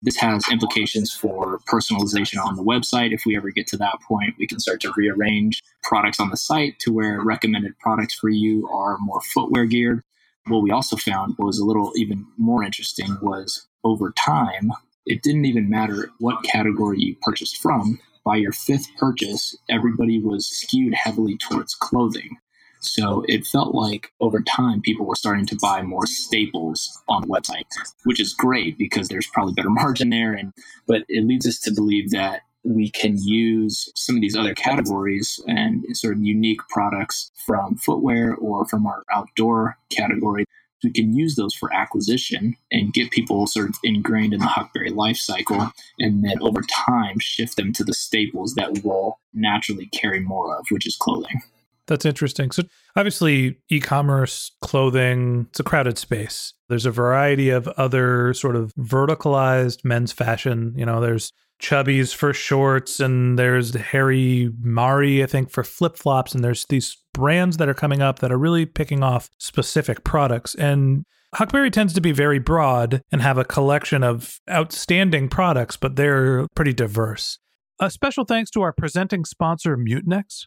This 0.03 0.17
has 0.19 0.45
implications 0.51 1.13
for 1.13 1.61
personalization 1.69 2.45
on 2.45 2.57
the 2.57 2.63
website. 2.63 3.13
If 3.13 3.23
we 3.25 3.37
ever 3.37 3.51
get 3.51 3.67
to 3.69 3.77
that 3.79 3.99
point, 4.07 4.35
we 4.39 4.47
can 4.47 4.61
start 4.61 4.81
to 4.83 4.93
rearrange 4.95 5.63
products 5.83 6.21
on 6.21 6.29
the 6.29 6.37
site 6.37 6.79
to 6.81 6.93
where 6.93 7.23
recommended 7.23 7.79
products 7.79 8.15
for 8.15 8.29
you 8.29 8.69
are 8.69 8.99
more 8.99 9.21
footwear 9.21 9.65
geared. 9.65 10.03
What 10.49 10.63
we 10.63 10.71
also 10.71 10.97
found 10.97 11.37
was 11.39 11.59
a 11.59 11.65
little 11.65 11.93
even 11.97 12.27
more 12.37 12.63
interesting 12.63 13.17
was 13.23 13.67
over 13.85 14.13
time, 14.13 14.73
it 15.07 15.23
didn't 15.23 15.47
even 15.47 15.71
matter 15.71 16.11
what 16.19 16.45
category 16.45 16.99
you 17.01 17.17
purchased 17.23 17.57
from. 17.63 17.99
By 18.25 18.37
your 18.37 18.53
fifth 18.53 18.89
purchase, 18.99 19.57
everybody 19.71 20.21
was 20.21 20.47
skewed 20.47 20.95
heavily 20.95 21.37
towards 21.39 21.75
clothing. 21.75 22.37
So 22.83 23.25
it 23.29 23.47
felt 23.47 23.75
like 23.75 24.13
over 24.21 24.41
time 24.41 24.83
people 24.83 25.07
were 25.07 25.15
starting 25.15 25.47
to 25.47 25.57
buy 25.57 25.83
more 25.83 26.07
staples 26.07 27.01
on 27.09 27.23
the 27.23 27.29
website, 27.29 27.65
which 28.05 28.21
is 28.21 28.35
great 28.35 28.77
because 28.77 29.09
there's 29.09 29.29
probably 29.29 29.55
better 29.55 29.71
margin 29.83 30.11
there. 30.11 30.33
And 30.35 30.53
but 30.87 31.05
it 31.09 31.25
leads 31.25 31.47
us 31.47 31.59
to 31.61 31.73
believe 31.73 32.11
that 32.11 32.43
we 32.65 32.91
can 32.91 33.17
use 33.19 33.91
some 33.97 34.17
of 34.17 34.23
these 34.23 34.37
other 34.37 34.55
categories 34.55 35.41
and 35.49 35.85
sort 35.97 36.17
of 36.17 36.23
unique 36.23 36.61
products 36.69 37.33
from 37.45 37.77
footwear 37.77 38.35
or 38.35 38.67
from 38.67 38.87
our 38.87 39.03
outdoor 39.13 39.77
category. 39.91 40.45
We 40.85 40.91
can 40.91 41.17
use 41.17 41.37
those 41.37 41.55
for 41.55 41.73
acquisition 41.73 42.57
and 42.73 42.93
get 42.93 43.13
people 43.13 43.47
sort 43.47 43.69
of 43.69 43.77
ingrained 43.85 44.35
in 44.35 44.41
the 44.41 44.47
Huckberry 44.47 44.91
life 44.95 45.17
cycle, 45.17 45.73
and 46.01 46.25
then 46.25 46.43
over 46.43 46.61
time 46.63 47.21
shift 47.21 47.57
them 47.57 47.73
to 47.75 47.85
the 47.85 47.95
staples 47.95 48.55
that 48.55 48.83
will 48.83 49.21
naturally 49.33 49.87
carry 49.87 50.19
more 50.19 50.57
of, 50.57 50.67
which 50.71 50.87
is 50.87 50.97
clothing. 50.97 51.43
That's 51.89 52.05
interesting. 52.05 52.51
So, 52.53 52.63
obviously, 52.97 53.59
e 53.69 53.81
commerce, 53.81 54.53
clothing, 54.61 55.47
it's 55.51 55.61
a 55.61 55.65
crowded 55.65 55.99
space. 55.99 56.55
There's 56.69 56.87
a 56.87 56.91
variety 56.91 57.51
of 57.51 57.67
other 57.69 58.35
sort 58.35 58.57
of 58.57 58.73
verticalized 58.75 59.85
men's 59.85 60.13
fashion. 60.13 60.75
You 60.77 60.87
know, 60.87 61.01
there's 61.01 61.33
Chubbies 61.61 62.15
for 62.15 62.33
shorts, 62.33 62.99
and 62.99 63.39
there's 63.39 63.75
Hari 63.77 64.51
Mari, 64.61 65.23
I 65.23 65.27
think, 65.27 65.51
for 65.51 65.63
flip 65.63 65.97
flops. 65.97 66.35
And 66.35 66.45
there's 66.45 66.67
these 66.67 66.97
brands 67.15 67.57
that 67.59 67.69
are 67.69 67.75
coming 67.75 68.03
up 68.03 68.19
that 68.19 68.33
are 68.33 68.39
really 68.39 68.67
picking 68.67 69.03
off 69.03 69.31
specific 69.39 70.03
products. 70.03 70.55
And 70.57 71.05
Huckberry 71.37 71.71
tends 71.71 71.95
to 71.95 72.01
be 72.01 72.13
very 72.13 72.39
broad 72.39 73.03
and 73.11 73.23
have 73.23 73.39
a 73.39 73.45
collection 73.45 74.03
of 74.03 74.41
outstanding 74.51 75.29
products, 75.29 75.77
but 75.77 75.97
they're 75.97 76.47
pretty 76.55 76.73
diverse. 76.73 77.39
A 77.81 77.91
special 77.91 78.25
thanks 78.25 78.51
to 78.51 78.63
our 78.63 78.73
presenting 78.73 79.25
sponsor, 79.25 79.77
Mutinex. 79.77 80.47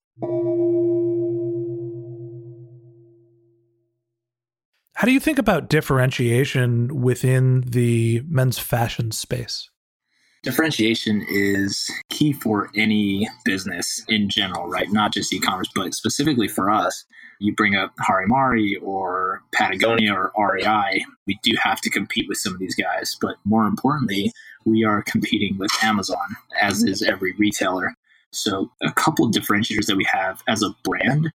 How 5.01 5.07
do 5.07 5.13
you 5.13 5.19
think 5.19 5.39
about 5.39 5.67
differentiation 5.67 7.01
within 7.01 7.61
the 7.61 8.21
men's 8.29 8.59
fashion 8.59 9.09
space? 9.09 9.67
Differentiation 10.43 11.25
is 11.27 11.89
key 12.11 12.33
for 12.33 12.69
any 12.77 13.27
business 13.43 14.05
in 14.07 14.29
general, 14.29 14.67
right? 14.67 14.91
Not 14.91 15.11
just 15.11 15.33
e 15.33 15.39
commerce, 15.39 15.69
but 15.73 15.95
specifically 15.95 16.47
for 16.47 16.69
us. 16.69 17.03
You 17.39 17.55
bring 17.55 17.75
up 17.75 17.93
Hari 17.99 18.27
Mari 18.27 18.75
or 18.75 19.41
Patagonia 19.55 20.13
or 20.13 20.31
REI, 20.37 21.03
we 21.25 21.39
do 21.41 21.53
have 21.63 21.81
to 21.81 21.89
compete 21.89 22.27
with 22.29 22.37
some 22.37 22.53
of 22.53 22.59
these 22.59 22.75
guys. 22.75 23.17
But 23.19 23.37
more 23.43 23.65
importantly, 23.65 24.31
we 24.65 24.83
are 24.83 25.01
competing 25.01 25.57
with 25.57 25.71
Amazon, 25.81 26.35
as 26.61 26.83
is 26.83 27.01
every 27.01 27.33
retailer. 27.39 27.95
So, 28.31 28.71
a 28.83 28.91
couple 28.91 29.25
of 29.25 29.31
differentiators 29.31 29.87
that 29.87 29.97
we 29.97 30.05
have 30.13 30.43
as 30.47 30.61
a 30.61 30.75
brand 30.83 31.31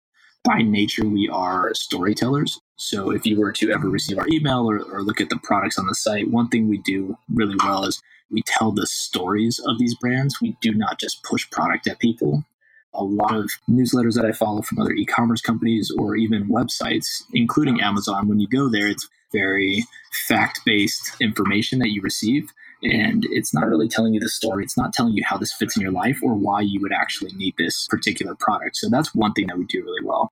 by 0.47 0.63
nature, 0.63 1.05
we 1.05 1.29
are 1.29 1.75
storytellers. 1.75 2.61
So 2.77 3.11
if 3.11 3.27
you 3.27 3.39
were 3.39 3.53
to 3.53 3.73
ever 3.73 3.89
receive 3.91 4.19
our 4.19 4.29
email 4.29 4.71
or, 4.71 4.79
or, 4.79 5.03
look 5.03 5.21
at 5.21 5.29
the 5.29 5.41
products 5.43 5.79
on 5.79 5.87
the 5.87 5.95
site, 5.95 6.31
one 6.31 6.49
thing 6.49 6.69
we 6.69 6.79
do 6.79 7.19
really 7.29 7.57
well 7.65 7.85
is 7.85 8.01
we 8.31 8.43
tell 8.43 8.71
the 8.71 8.87
stories 8.87 9.59
of 9.59 9.79
these 9.79 9.95
brands. 9.97 10.41
We 10.41 10.57
do 10.61 10.73
not 10.73 11.01
just 11.01 11.23
push 11.25 11.51
product 11.51 11.89
at 11.89 11.99
people. 11.99 12.45
A 12.95 13.03
lot 13.03 13.35
of 13.35 13.51
newsletters 13.69 14.15
that 14.15 14.25
I 14.25 14.33
follow 14.33 14.63
from 14.63 14.79
other 14.79 14.93
e 14.93 15.05
commerce 15.05 15.41
companies 15.41 15.91
or 15.99 16.17
even 16.17 16.49
websites, 16.49 17.23
including 17.35 17.81
Amazon, 17.81 18.29
when 18.29 18.39
you 18.39 18.49
go 18.49 18.69
there, 18.69 18.89
it's 18.89 19.09
very 19.33 19.85
fact 20.29 20.61
based 20.65 21.17
information 21.21 21.79
that 21.81 21.91
you 21.91 22.01
receive. 22.03 22.53
And 22.83 23.27
it's 23.31 23.53
not 23.55 23.67
really 23.67 23.89
telling 23.89 24.15
you 24.15 24.21
the 24.21 24.29
story. 24.29 24.63
It's 24.63 24.77
not 24.77 24.93
telling 24.93 25.15
you 25.15 25.25
how 25.25 25.39
this 25.39 25.53
fits 25.53 25.77
in 25.77 25.83
your 25.83 25.93
life 25.93 26.19
or 26.23 26.35
why 26.35 26.61
you 26.61 26.81
would 26.81 26.93
actually 26.93 27.33
need 27.33 27.55
this 27.59 27.87
particular 27.89 28.35
product. 28.35 28.77
So 28.77 28.89
that's 28.89 29.15
one 29.15 29.33
thing 29.33 29.47
that 29.49 29.59
we 29.59 29.65
do 29.65 29.83
really 29.83 30.05
well. 30.05 30.31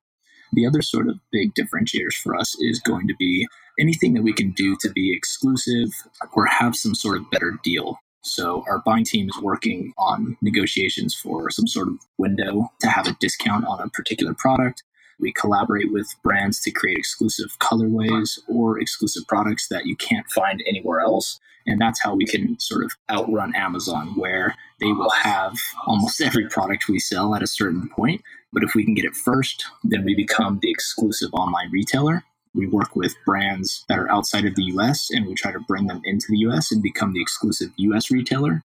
The 0.54 0.66
other 0.66 0.82
sort 0.82 1.08
of 1.08 1.18
big 1.32 1.54
differentiators 1.54 2.14
for 2.14 2.36
us 2.36 2.56
is 2.60 2.80
going 2.80 3.08
to 3.08 3.14
be 3.18 3.46
anything 3.78 4.14
that 4.14 4.22
we 4.22 4.32
can 4.32 4.52
do 4.52 4.76
to 4.80 4.90
be 4.90 5.14
exclusive 5.14 5.88
or 6.32 6.46
have 6.46 6.76
some 6.76 6.94
sort 6.94 7.18
of 7.18 7.30
better 7.30 7.58
deal. 7.62 7.98
So 8.22 8.64
our 8.68 8.80
buying 8.86 9.04
team 9.04 9.28
is 9.28 9.42
working 9.42 9.92
on 9.98 10.36
negotiations 10.40 11.14
for 11.14 11.50
some 11.50 11.66
sort 11.66 11.88
of 11.88 11.98
window 12.16 12.70
to 12.80 12.88
have 12.88 13.06
a 13.06 13.16
discount 13.20 13.66
on 13.66 13.80
a 13.80 13.88
particular 13.88 14.32
product. 14.32 14.82
We 15.20 15.32
collaborate 15.32 15.92
with 15.92 16.08
brands 16.22 16.60
to 16.62 16.70
create 16.70 16.98
exclusive 16.98 17.58
colorways 17.58 18.38
or 18.48 18.80
exclusive 18.80 19.26
products 19.28 19.68
that 19.68 19.86
you 19.86 19.96
can't 19.96 20.30
find 20.30 20.62
anywhere 20.66 21.00
else. 21.00 21.38
And 21.66 21.80
that's 21.80 22.02
how 22.02 22.14
we 22.14 22.24
can 22.24 22.58
sort 22.58 22.84
of 22.84 22.92
outrun 23.10 23.54
Amazon, 23.54 24.14
where 24.16 24.54
they 24.84 24.92
will 24.92 25.10
have 25.10 25.56
almost 25.86 26.20
every 26.20 26.46
product 26.46 26.88
we 26.88 26.98
sell 26.98 27.34
at 27.34 27.42
a 27.42 27.46
certain 27.46 27.88
point. 27.88 28.20
But 28.52 28.62
if 28.62 28.74
we 28.74 28.84
can 28.84 28.92
get 28.92 29.06
it 29.06 29.16
first, 29.16 29.64
then 29.82 30.04
we 30.04 30.14
become 30.14 30.58
the 30.60 30.70
exclusive 30.70 31.30
online 31.32 31.70
retailer. 31.72 32.22
We 32.54 32.66
work 32.66 32.94
with 32.94 33.16
brands 33.24 33.86
that 33.88 33.98
are 33.98 34.10
outside 34.10 34.44
of 34.44 34.54
the 34.54 34.64
US 34.74 35.10
and 35.10 35.26
we 35.26 35.34
try 35.34 35.52
to 35.52 35.60
bring 35.60 35.86
them 35.86 36.02
into 36.04 36.26
the 36.28 36.36
US 36.48 36.70
and 36.70 36.82
become 36.82 37.14
the 37.14 37.22
exclusive 37.22 37.70
US 37.76 38.10
retailer. 38.10 38.62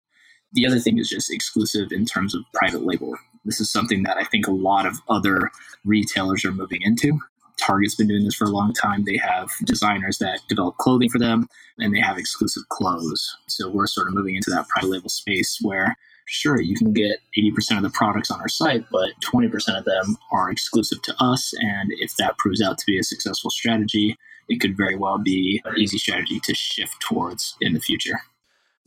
The 0.54 0.66
other 0.66 0.78
thing 0.78 0.96
is 0.96 1.10
just 1.10 1.30
exclusive 1.30 1.92
in 1.92 2.06
terms 2.06 2.34
of 2.34 2.44
private 2.54 2.82
label. 2.82 3.14
This 3.44 3.60
is 3.60 3.70
something 3.70 4.02
that 4.04 4.16
I 4.16 4.24
think 4.24 4.46
a 4.46 4.52
lot 4.52 4.86
of 4.86 4.96
other 5.10 5.50
retailers 5.84 6.46
are 6.46 6.52
moving 6.52 6.80
into. 6.80 7.20
Target's 7.56 7.94
been 7.94 8.08
doing 8.08 8.24
this 8.24 8.34
for 8.34 8.44
a 8.44 8.50
long 8.50 8.72
time. 8.72 9.04
They 9.04 9.16
have 9.16 9.50
designers 9.64 10.18
that 10.18 10.40
develop 10.48 10.76
clothing 10.76 11.08
for 11.08 11.18
them 11.18 11.48
and 11.78 11.94
they 11.94 12.00
have 12.00 12.18
exclusive 12.18 12.68
clothes. 12.68 13.36
So 13.48 13.68
we're 13.68 13.86
sort 13.86 14.08
of 14.08 14.14
moving 14.14 14.36
into 14.36 14.50
that 14.50 14.68
private 14.68 14.90
label 14.90 15.08
space 15.08 15.58
where 15.62 15.96
sure, 16.26 16.60
you 16.60 16.76
can 16.76 16.92
get 16.92 17.20
80% 17.38 17.76
of 17.76 17.82
the 17.82 17.90
products 17.90 18.30
on 18.30 18.40
our 18.40 18.48
site, 18.48 18.84
but 18.90 19.10
20% 19.24 19.78
of 19.78 19.84
them 19.84 20.16
are 20.32 20.50
exclusive 20.50 21.00
to 21.02 21.14
us. 21.22 21.52
And 21.60 21.90
if 21.98 22.16
that 22.16 22.36
proves 22.38 22.60
out 22.60 22.78
to 22.78 22.86
be 22.86 22.98
a 22.98 23.02
successful 23.02 23.50
strategy, 23.50 24.16
it 24.48 24.60
could 24.60 24.76
very 24.76 24.96
well 24.96 25.18
be 25.18 25.60
an 25.64 25.74
easy 25.78 25.98
strategy 25.98 26.40
to 26.40 26.54
shift 26.54 27.00
towards 27.00 27.56
in 27.60 27.74
the 27.74 27.80
future. 27.80 28.20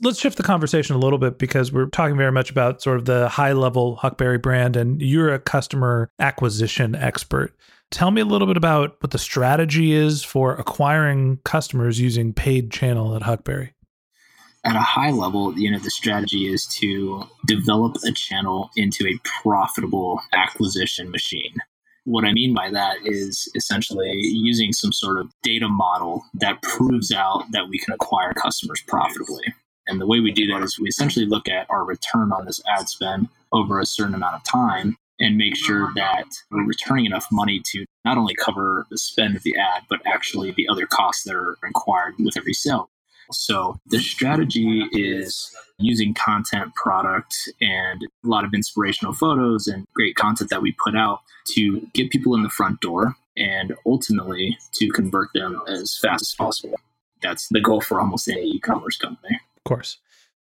Let's 0.01 0.19
shift 0.19 0.37
the 0.37 0.43
conversation 0.43 0.95
a 0.95 0.99
little 0.99 1.17
bit 1.17 1.37
because 1.37 1.73
we're 1.73 1.87
talking 1.87 2.15
very 2.15 2.31
much 2.31 2.49
about 2.49 2.81
sort 2.81 2.97
of 2.97 3.05
the 3.05 3.27
high 3.27 3.51
level 3.51 3.97
Huckberry 3.97 4.41
brand, 4.41 4.77
and 4.77 5.01
you're 5.01 5.33
a 5.33 5.39
customer 5.39 6.09
acquisition 6.19 6.95
expert. 6.95 7.53
Tell 7.91 8.11
me 8.11 8.21
a 8.21 8.25
little 8.25 8.47
bit 8.47 8.57
about 8.57 9.01
what 9.01 9.11
the 9.11 9.17
strategy 9.17 9.93
is 9.93 10.23
for 10.23 10.55
acquiring 10.55 11.37
customers 11.43 11.99
using 11.99 12.33
paid 12.33 12.71
channel 12.71 13.15
at 13.15 13.23
Huckberry. 13.23 13.71
At 14.63 14.75
a 14.75 14.79
high 14.79 15.09
level, 15.09 15.57
you 15.57 15.71
know, 15.71 15.79
the 15.79 15.89
strategy 15.89 16.53
is 16.53 16.67
to 16.67 17.23
develop 17.47 17.95
a 18.05 18.11
channel 18.11 18.69
into 18.75 19.07
a 19.07 19.17
profitable 19.41 20.21
acquisition 20.33 21.09
machine. 21.09 21.55
What 22.03 22.25
I 22.25 22.33
mean 22.33 22.53
by 22.53 22.69
that 22.69 22.97
is 23.05 23.49
essentially 23.55 24.11
using 24.13 24.71
some 24.73 24.91
sort 24.91 25.17
of 25.17 25.31
data 25.41 25.67
model 25.67 26.23
that 26.35 26.61
proves 26.61 27.11
out 27.11 27.45
that 27.51 27.69
we 27.69 27.79
can 27.79 27.93
acquire 27.93 28.33
customers 28.33 28.81
profitably. 28.87 29.53
And 29.87 29.99
the 29.99 30.07
way 30.07 30.19
we 30.19 30.31
do 30.31 30.45
that 30.47 30.61
is 30.61 30.79
we 30.79 30.89
essentially 30.89 31.25
look 31.25 31.49
at 31.49 31.65
our 31.69 31.83
return 31.83 32.31
on 32.31 32.45
this 32.45 32.61
ad 32.67 32.89
spend 32.89 33.29
over 33.51 33.79
a 33.79 33.85
certain 33.85 34.13
amount 34.13 34.35
of 34.35 34.43
time 34.43 34.97
and 35.19 35.37
make 35.37 35.55
sure 35.55 35.91
that 35.95 36.25
we're 36.51 36.65
returning 36.65 37.05
enough 37.05 37.27
money 37.31 37.61
to 37.65 37.85
not 38.05 38.17
only 38.17 38.35
cover 38.35 38.85
the 38.89 38.97
spend 38.97 39.35
of 39.35 39.43
the 39.43 39.55
ad, 39.57 39.83
but 39.89 39.99
actually 40.05 40.51
the 40.51 40.67
other 40.69 40.85
costs 40.85 41.23
that 41.23 41.35
are 41.35 41.57
required 41.61 42.13
with 42.19 42.37
every 42.37 42.53
sale. 42.53 42.89
So 43.31 43.79
the 43.85 43.99
strategy 43.99 44.85
is 44.91 45.55
using 45.77 46.13
content, 46.13 46.73
product, 46.75 47.49
and 47.61 48.03
a 48.03 48.27
lot 48.27 48.43
of 48.43 48.53
inspirational 48.53 49.13
photos 49.13 49.67
and 49.67 49.85
great 49.93 50.15
content 50.15 50.49
that 50.49 50.61
we 50.61 50.75
put 50.83 50.95
out 50.95 51.19
to 51.49 51.81
get 51.93 52.09
people 52.09 52.35
in 52.35 52.43
the 52.43 52.49
front 52.49 52.81
door 52.81 53.15
and 53.37 53.75
ultimately 53.85 54.57
to 54.73 54.89
convert 54.89 55.29
them 55.33 55.61
as 55.67 55.97
fast 55.97 56.21
as 56.21 56.35
possible. 56.35 56.79
That's 57.21 57.47
the 57.49 57.61
goal 57.61 57.81
for 57.81 57.99
almost 57.99 58.27
any 58.27 58.41
e 58.41 58.59
commerce 58.59 58.97
company. 58.97 59.39
Of 59.57 59.63
course. 59.63 59.97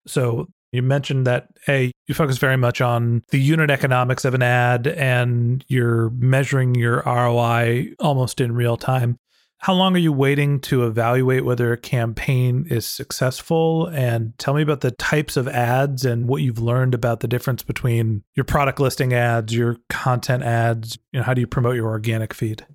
So 0.08 0.48
you 0.76 0.82
mentioned 0.82 1.26
that 1.28 1.48
A, 1.68 1.92
you 2.08 2.14
focus 2.14 2.38
very 2.38 2.58
much 2.58 2.82
on 2.82 3.24
the 3.30 3.40
unit 3.40 3.70
economics 3.70 4.26
of 4.26 4.34
an 4.34 4.42
ad 4.44 4.88
and 4.88 5.64
you're 5.68 6.10
measuring 6.12 6.76
your 6.76 7.02
ROI 7.06 7.94
almost 8.00 8.42
in 8.42 8.54
real 8.54 8.78
time. 8.78 9.18
How 9.60 9.74
long 9.74 9.96
are 9.96 10.00
you 10.00 10.12
waiting 10.12 10.60
to 10.62 10.86
evaluate 10.86 11.44
whether 11.44 11.74
a 11.74 11.78
campaign 11.78 12.68
is 12.70 12.86
successful? 12.86 13.88
And 13.88 14.38
tell 14.38 14.54
me 14.54 14.62
about 14.62 14.82
the 14.82 14.92
types 14.92 15.38
of 15.38 15.48
ads 15.48 16.06
and 16.06 16.28
what 16.28 16.44
you've 16.44 16.60
learned 16.60 16.94
about 16.94 17.22
the 17.22 17.28
difference 17.28 17.64
between 17.64 18.24
your 18.36 18.44
product 18.44 18.80
listing 18.80 19.14
ads, 19.14 19.56
your 19.56 19.78
content 19.90 20.44
ads. 20.44 21.00
You 21.12 21.20
know, 21.20 21.24
how 21.24 21.34
do 21.34 21.42
you 21.42 21.48
promote 21.48 21.76
your 21.76 21.88
organic 21.88 22.34
feed? 22.34 22.66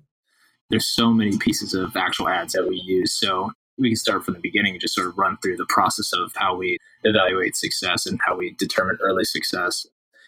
There's 0.69 0.87
so 0.87 1.11
many 1.11 1.37
pieces 1.37 1.73
of 1.73 1.95
actual 1.95 2.27
ads 2.27 2.53
that 2.53 2.67
we 2.67 2.81
use. 2.83 3.13
So 3.13 3.51
we 3.77 3.89
can 3.89 3.95
start 3.95 4.23
from 4.23 4.33
the 4.33 4.39
beginning 4.41 4.73
and 4.73 4.81
just 4.81 4.95
sort 4.95 5.07
of 5.07 5.17
run 5.17 5.37
through 5.41 5.57
the 5.57 5.65
process 5.69 6.13
of 6.13 6.31
how 6.35 6.55
we 6.55 6.77
evaluate 7.03 7.55
success 7.55 8.05
and 8.05 8.19
how 8.25 8.35
we 8.37 8.55
determine 8.57 8.97
early 9.01 9.23
success. 9.23 9.85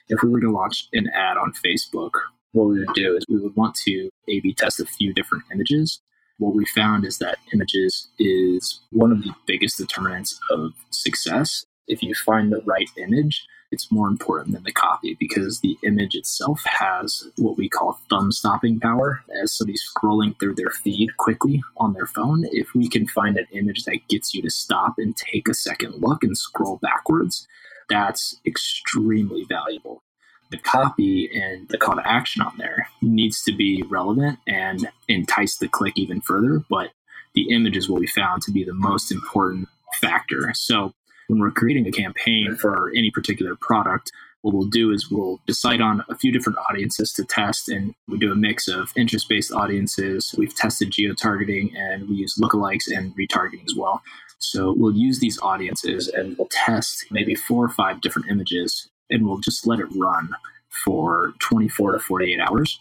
If 0.10 0.22
we 0.24 0.30
were 0.30 0.42
to 0.42 0.52
launch 0.52 0.88
an 0.94 1.10
ad 1.14 1.38
on 1.38 1.54
Facebook, 1.66 2.12
what 2.52 2.66
we 2.66 2.80
would 2.80 2.94
do 2.94 3.16
is 3.16 3.26
we 3.30 3.40
would 3.40 3.56
want 3.56 3.76
to 3.86 4.10
A 4.30 4.40
B 4.40 4.54
test 4.54 4.80
a 4.80 4.86
few 4.86 5.14
different 5.14 5.44
images. 5.52 6.02
What 6.38 6.56
we 6.56 6.66
found 6.66 7.06
is 7.06 7.20
that 7.20 7.38
images 7.54 8.10
is 8.20 8.82
one 8.92 9.12
of 9.12 9.24
the 9.24 9.34
biggest 9.46 9.78
determinants 9.78 10.40
of 10.52 10.72
success. 10.92 11.66
If 11.88 12.02
you 12.02 12.14
find 12.16 12.52
the 12.52 12.62
right 12.66 12.90
image, 12.98 13.46
it's 13.74 13.92
more 13.92 14.08
important 14.08 14.54
than 14.54 14.64
the 14.64 14.72
copy 14.72 15.16
because 15.20 15.60
the 15.60 15.78
image 15.84 16.16
itself 16.16 16.62
has 16.66 17.28
what 17.38 17.58
we 17.58 17.68
call 17.68 18.00
thumb 18.10 18.32
stopping 18.32 18.80
power. 18.80 19.24
As 19.42 19.52
somebody's 19.52 19.84
scrolling 19.84 20.40
through 20.40 20.56
their 20.56 20.70
feed 20.70 21.18
quickly 21.18 21.64
on 21.78 21.94
their 21.94 22.06
phone, 22.06 22.46
if 22.52 22.74
we 22.74 22.88
can 22.88 23.08
find 23.08 23.38
an 23.38 23.48
image 23.52 23.84
that 23.86 24.08
gets 24.08 24.34
you 24.34 24.42
to 24.44 24.50
stop 24.50 24.96
and 24.98 25.18
take 25.18 25.50
a 25.50 25.54
second 25.54 25.96
look 25.96 26.24
and 26.24 26.38
scroll 26.38 26.78
backwards, 26.82 27.48
that's 27.90 28.40
extremely 28.46 29.44
valuable. 29.50 30.04
The 30.52 30.60
copy 30.60 31.30
and 31.34 31.68
the 31.70 31.80
call 31.80 31.96
to 31.96 32.08
action 32.08 32.44
on 32.44 32.54
there 32.58 32.88
needs 33.02 33.42
to 33.44 33.52
be 33.52 33.84
relevant 33.90 34.38
and 34.48 34.88
entice 35.08 35.58
the 35.58 35.68
click 35.68 35.94
even 35.98 36.22
further, 36.22 36.64
but 36.70 36.92
the 37.34 37.50
image 37.50 37.76
is 37.76 37.90
what 37.90 38.02
we 38.02 38.08
found 38.08 38.44
to 38.44 38.52
be 38.52 38.64
the 38.64 38.74
most 38.74 39.12
important 39.12 39.68
factor. 40.00 40.52
So 40.54 40.94
when 41.34 41.42
we're 41.42 41.52
creating 41.52 41.88
a 41.88 41.92
campaign 41.92 42.56
for 42.56 42.92
any 42.96 43.10
particular 43.10 43.56
product, 43.56 44.12
what 44.42 44.54
we'll 44.54 44.68
do 44.68 44.92
is 44.92 45.10
we'll 45.10 45.42
decide 45.48 45.82
on 45.82 46.04
a 46.10 46.16
few 46.16 46.32
different 46.32 46.60
audiences 46.70 47.12
to 47.14 47.26
test, 47.26 47.70
and 47.70 47.96
we 48.08 48.20
do 48.20 48.32
a 48.32 48.36
mix 48.36 48.68
of 48.68 48.92
interest 48.96 49.28
based 49.30 49.52
audiences. 49.52 50.36
We've 50.38 50.56
tested 50.56 50.92
geo 50.92 51.16
targeting 51.16 51.76
and 51.76 52.08
we 52.08 52.18
use 52.18 52.38
lookalikes 52.40 52.86
and 52.88 53.16
retargeting 53.18 53.66
as 53.66 53.74
well. 53.76 54.04
So 54.38 54.76
we'll 54.78 54.96
use 54.96 55.20
these 55.20 55.40
audiences 55.40 56.08
and 56.08 56.38
we'll 56.38 56.50
test 56.52 57.06
maybe 57.10 57.34
four 57.34 57.66
or 57.66 57.70
five 57.70 58.02
different 58.02 58.30
images 58.30 58.90
and 59.10 59.26
we'll 59.26 59.40
just 59.40 59.66
let 59.66 59.80
it 59.80 59.88
run 59.98 60.30
for 60.70 61.34
24 61.40 61.94
to 61.94 62.00
48 62.00 62.40
hours. 62.42 62.80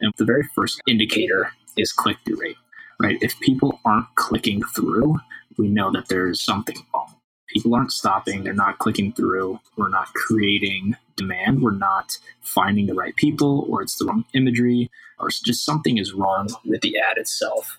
And 0.00 0.12
the 0.18 0.26
very 0.26 0.42
first 0.54 0.82
indicator 0.86 1.52
is 1.78 1.92
click 1.92 2.18
through 2.26 2.40
rate, 2.40 2.56
right? 3.00 3.16
If 3.22 3.40
people 3.40 3.80
aren't 3.86 4.14
clicking 4.16 4.62
through, 4.74 5.20
we 5.56 5.68
know 5.68 5.90
that 5.92 6.08
there's 6.08 6.44
something 6.44 6.76
wrong 6.92 7.14
people 7.54 7.74
aren't 7.74 7.92
stopping, 7.92 8.44
they're 8.44 8.52
not 8.52 8.78
clicking 8.78 9.12
through, 9.12 9.60
we're 9.76 9.88
not 9.88 10.12
creating 10.12 10.96
demand, 11.16 11.62
we're 11.62 11.70
not 11.70 12.18
finding 12.42 12.86
the 12.86 12.94
right 12.94 13.16
people, 13.16 13.66
or 13.70 13.80
it's 13.80 13.96
the 13.96 14.04
wrong 14.04 14.24
imagery, 14.34 14.90
or 15.18 15.28
just 15.28 15.64
something 15.64 15.96
is 15.96 16.12
wrong 16.12 16.48
with 16.66 16.82
the 16.82 16.98
ad 16.98 17.16
itself. 17.16 17.78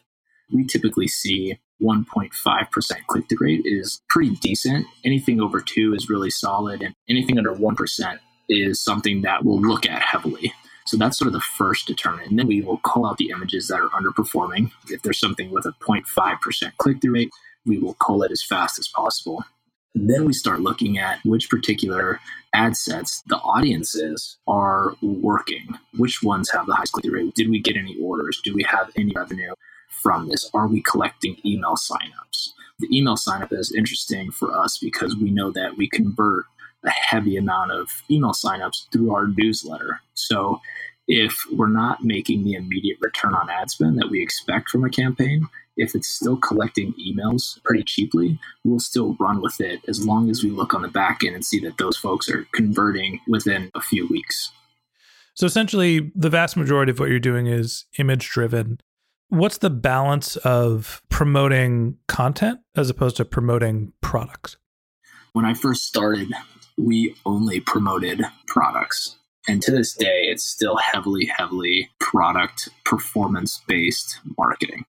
We 0.51 0.65
typically 0.65 1.07
see 1.07 1.59
1.5% 1.81 3.07
click 3.07 3.29
through 3.29 3.37
rate 3.45 3.61
is 3.65 4.01
pretty 4.09 4.35
decent. 4.35 4.87
Anything 5.03 5.41
over 5.41 5.59
2 5.59 5.93
is 5.93 6.09
really 6.09 6.29
solid, 6.29 6.81
and 6.81 6.95
anything 7.09 7.37
under 7.37 7.53
1% 7.53 8.19
is 8.47 8.81
something 8.81 9.23
that 9.23 9.43
we'll 9.43 9.59
look 9.59 9.85
at 9.85 10.01
heavily. 10.01 10.53
So 10.85 10.97
that's 10.97 11.17
sort 11.17 11.27
of 11.27 11.33
the 11.33 11.41
first 11.41 11.87
determinant. 11.87 12.29
And 12.29 12.39
then 12.39 12.47
we 12.47 12.61
will 12.61 12.77
call 12.77 13.07
out 13.07 13.17
the 13.17 13.31
images 13.31 13.67
that 13.67 13.81
are 13.81 13.89
underperforming. 13.89 14.71
If 14.87 15.01
there's 15.01 15.19
something 15.19 15.49
with 15.49 15.65
a 15.65 15.73
0.5% 15.81 16.77
click 16.77 17.01
through 17.01 17.13
rate, 17.13 17.31
we 17.65 17.79
will 17.79 17.95
call 17.95 18.21
it 18.21 18.31
as 18.31 18.43
fast 18.43 18.77
as 18.77 18.87
possible. 18.87 19.43
Then 19.95 20.25
we 20.25 20.33
start 20.33 20.59
looking 20.59 20.97
at 20.97 21.23
which 21.23 21.49
particular 21.49 22.19
ad 22.53 22.75
sets 22.75 23.21
the 23.27 23.37
audiences 23.37 24.37
are 24.45 24.93
working. 25.01 25.67
Which 25.97 26.21
ones 26.21 26.51
have 26.51 26.65
the 26.65 26.75
highest 26.75 26.91
click 26.91 27.11
rate? 27.11 27.33
Did 27.33 27.49
we 27.49 27.61
get 27.61 27.77
any 27.77 27.97
orders? 28.01 28.41
Do 28.43 28.53
we 28.53 28.63
have 28.63 28.91
any 28.97 29.13
revenue 29.15 29.53
from 29.89 30.27
this? 30.27 30.49
Are 30.53 30.67
we 30.67 30.81
collecting 30.81 31.37
email 31.45 31.75
signups? 31.75 32.49
The 32.79 32.89
email 32.91 33.15
signup 33.15 33.53
is 33.53 33.71
interesting 33.71 34.31
for 34.31 34.53
us 34.53 34.77
because 34.77 35.15
we 35.15 35.31
know 35.31 35.49
that 35.51 35.77
we 35.77 35.87
convert 35.87 36.45
a 36.83 36.89
heavy 36.89 37.37
amount 37.37 37.71
of 37.71 38.03
email 38.11 38.33
signups 38.33 38.91
through 38.91 39.13
our 39.15 39.27
newsletter. 39.27 40.01
So 40.13 40.59
if 41.07 41.39
we're 41.53 41.67
not 41.67 42.03
making 42.03 42.43
the 42.43 42.53
immediate 42.53 42.97
return 42.99 43.33
on 43.33 43.49
ad 43.49 43.71
spend 43.71 43.97
that 43.97 44.09
we 44.09 44.21
expect 44.21 44.69
from 44.69 44.83
a 44.83 44.89
campaign, 44.89 45.47
if 45.77 45.95
it's 45.95 46.07
still 46.07 46.37
collecting 46.37 46.93
emails 46.93 47.61
pretty 47.63 47.83
cheaply, 47.83 48.39
we'll 48.63 48.79
still 48.79 49.15
run 49.19 49.41
with 49.41 49.59
it 49.59 49.81
as 49.87 50.05
long 50.05 50.29
as 50.29 50.43
we 50.43 50.49
look 50.49 50.73
on 50.73 50.81
the 50.81 50.87
back 50.87 51.23
end 51.23 51.35
and 51.35 51.45
see 51.45 51.59
that 51.59 51.77
those 51.77 51.97
folks 51.97 52.29
are 52.29 52.47
converting 52.53 53.19
within 53.27 53.71
a 53.75 53.81
few 53.81 54.07
weeks. 54.07 54.51
So 55.33 55.45
essentially, 55.45 56.11
the 56.15 56.29
vast 56.29 56.55
majority 56.55 56.91
of 56.91 56.99
what 56.99 57.09
you're 57.09 57.19
doing 57.19 57.47
is 57.47 57.85
image 57.99 58.29
driven. 58.29 58.79
What's 59.29 59.57
the 59.57 59.69
balance 59.69 60.37
of 60.37 61.01
promoting 61.09 61.97
content 62.07 62.59
as 62.75 62.89
opposed 62.89 63.17
to 63.17 63.25
promoting 63.25 63.91
products? 64.01 64.55
When 65.33 65.43
I 65.43 65.53
first 65.53 65.83
started, 65.83 66.31
we 66.77 67.15
only 67.25 67.59
promoted 67.59 68.21
products. 68.47 69.17
And 69.47 69.61
to 69.63 69.71
this 69.71 69.93
day, 69.93 70.27
it's 70.27 70.45
still 70.45 70.77
heavily, 70.77 71.25
heavily 71.25 71.89
product 71.99 72.69
performance 72.85 73.61
based 73.67 74.19
marketing 74.37 74.85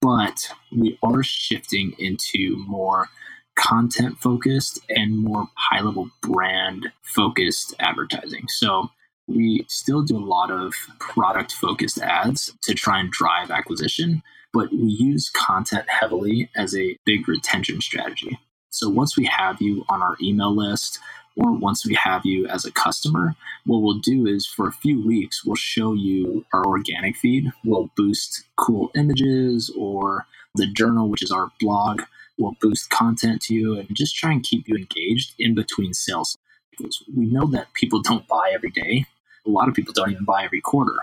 but 0.00 0.48
we 0.76 0.98
are 1.02 1.22
shifting 1.22 1.94
into 1.98 2.56
more 2.66 3.08
content 3.56 4.18
focused 4.18 4.80
and 4.88 5.18
more 5.18 5.48
high 5.54 5.80
level 5.80 6.08
brand 6.22 6.92
focused 7.02 7.74
advertising. 7.80 8.46
So 8.48 8.88
we 9.26 9.64
still 9.68 10.02
do 10.02 10.16
a 10.16 10.24
lot 10.24 10.50
of 10.50 10.74
product 11.00 11.52
focused 11.52 11.98
ads 11.98 12.54
to 12.62 12.74
try 12.74 13.00
and 13.00 13.10
drive 13.10 13.50
acquisition, 13.50 14.22
but 14.52 14.70
we 14.70 14.88
use 14.88 15.28
content 15.30 15.84
heavily 15.88 16.48
as 16.56 16.74
a 16.76 16.96
big 17.04 17.28
retention 17.28 17.80
strategy. 17.80 18.38
So 18.70 18.88
once 18.88 19.16
we 19.16 19.26
have 19.26 19.60
you 19.60 19.84
on 19.88 20.02
our 20.02 20.16
email 20.22 20.54
list, 20.54 21.00
or 21.38 21.52
once 21.52 21.86
we 21.86 21.94
have 21.94 22.26
you 22.26 22.46
as 22.48 22.64
a 22.64 22.72
customer, 22.72 23.34
what 23.64 23.78
we'll 23.78 23.98
do 24.00 24.26
is 24.26 24.46
for 24.46 24.66
a 24.66 24.72
few 24.72 25.06
weeks, 25.06 25.44
we'll 25.44 25.54
show 25.54 25.94
you 25.94 26.44
our 26.52 26.66
organic 26.66 27.16
feed. 27.16 27.52
We'll 27.64 27.90
boost 27.96 28.44
cool 28.56 28.90
images 28.96 29.72
or 29.78 30.26
the 30.56 30.66
journal, 30.66 31.08
which 31.08 31.22
is 31.22 31.30
our 31.30 31.50
blog. 31.60 32.02
We'll 32.38 32.56
boost 32.60 32.90
content 32.90 33.40
to 33.42 33.54
you 33.54 33.78
and 33.78 33.88
just 33.92 34.16
try 34.16 34.32
and 34.32 34.42
keep 34.42 34.66
you 34.68 34.76
engaged 34.76 35.34
in 35.38 35.54
between 35.54 35.94
sales. 35.94 36.36
Because 36.72 37.02
we 37.16 37.26
know 37.26 37.46
that 37.46 37.72
people 37.72 38.02
don't 38.02 38.26
buy 38.26 38.50
every 38.52 38.70
day. 38.70 39.06
A 39.46 39.50
lot 39.50 39.68
of 39.68 39.74
people 39.74 39.92
don't 39.92 40.10
even 40.10 40.24
buy 40.24 40.44
every 40.44 40.60
quarter. 40.60 40.96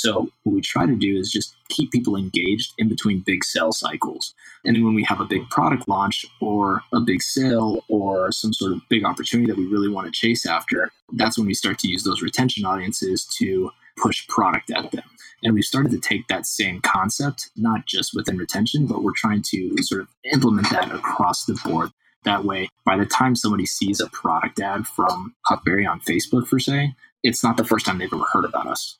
So 0.00 0.30
what 0.44 0.54
we 0.54 0.60
try 0.62 0.86
to 0.86 0.96
do 0.96 1.18
is 1.18 1.30
just 1.30 1.54
keep 1.68 1.92
people 1.92 2.16
engaged 2.16 2.72
in 2.78 2.88
between 2.88 3.20
big 3.20 3.44
sales 3.44 3.78
cycles. 3.78 4.34
And 4.64 4.74
then 4.74 4.84
when 4.84 4.94
we 4.94 5.04
have 5.04 5.20
a 5.20 5.26
big 5.26 5.48
product 5.50 5.88
launch 5.88 6.24
or 6.40 6.82
a 6.92 7.00
big 7.00 7.22
sale 7.22 7.84
or 7.88 8.32
some 8.32 8.54
sort 8.54 8.72
of 8.72 8.80
big 8.88 9.04
opportunity 9.04 9.50
that 9.50 9.58
we 9.58 9.66
really 9.66 9.90
want 9.90 10.06
to 10.06 10.12
chase 10.12 10.46
after, 10.46 10.90
that's 11.12 11.36
when 11.36 11.46
we 11.46 11.54
start 11.54 11.78
to 11.80 11.88
use 11.88 12.02
those 12.02 12.22
retention 12.22 12.64
audiences 12.64 13.26
to 13.38 13.70
push 13.98 14.26
product 14.28 14.70
at 14.70 14.90
them. 14.90 15.04
And 15.42 15.54
we've 15.54 15.64
started 15.64 15.92
to 15.92 16.00
take 16.00 16.28
that 16.28 16.46
same 16.46 16.80
concept, 16.80 17.50
not 17.56 17.86
just 17.86 18.14
within 18.14 18.38
retention, 18.38 18.86
but 18.86 19.02
we're 19.02 19.12
trying 19.14 19.42
to 19.50 19.76
sort 19.82 20.00
of 20.00 20.08
implement 20.32 20.70
that 20.70 20.94
across 20.94 21.44
the 21.44 21.58
board. 21.64 21.90
That 22.24 22.44
way, 22.44 22.68
by 22.84 22.98
the 22.98 23.06
time 23.06 23.34
somebody 23.34 23.64
sees 23.64 24.00
a 24.00 24.08
product 24.08 24.60
ad 24.60 24.86
from 24.86 25.34
Huckberry 25.50 25.86
on 25.86 26.00
Facebook, 26.00 26.46
for 26.46 26.58
say, 26.58 26.94
it's 27.22 27.42
not 27.42 27.56
the 27.56 27.64
first 27.64 27.86
time 27.86 27.98
they've 27.98 28.12
ever 28.12 28.24
heard 28.24 28.44
about 28.44 28.66
us. 28.66 28.98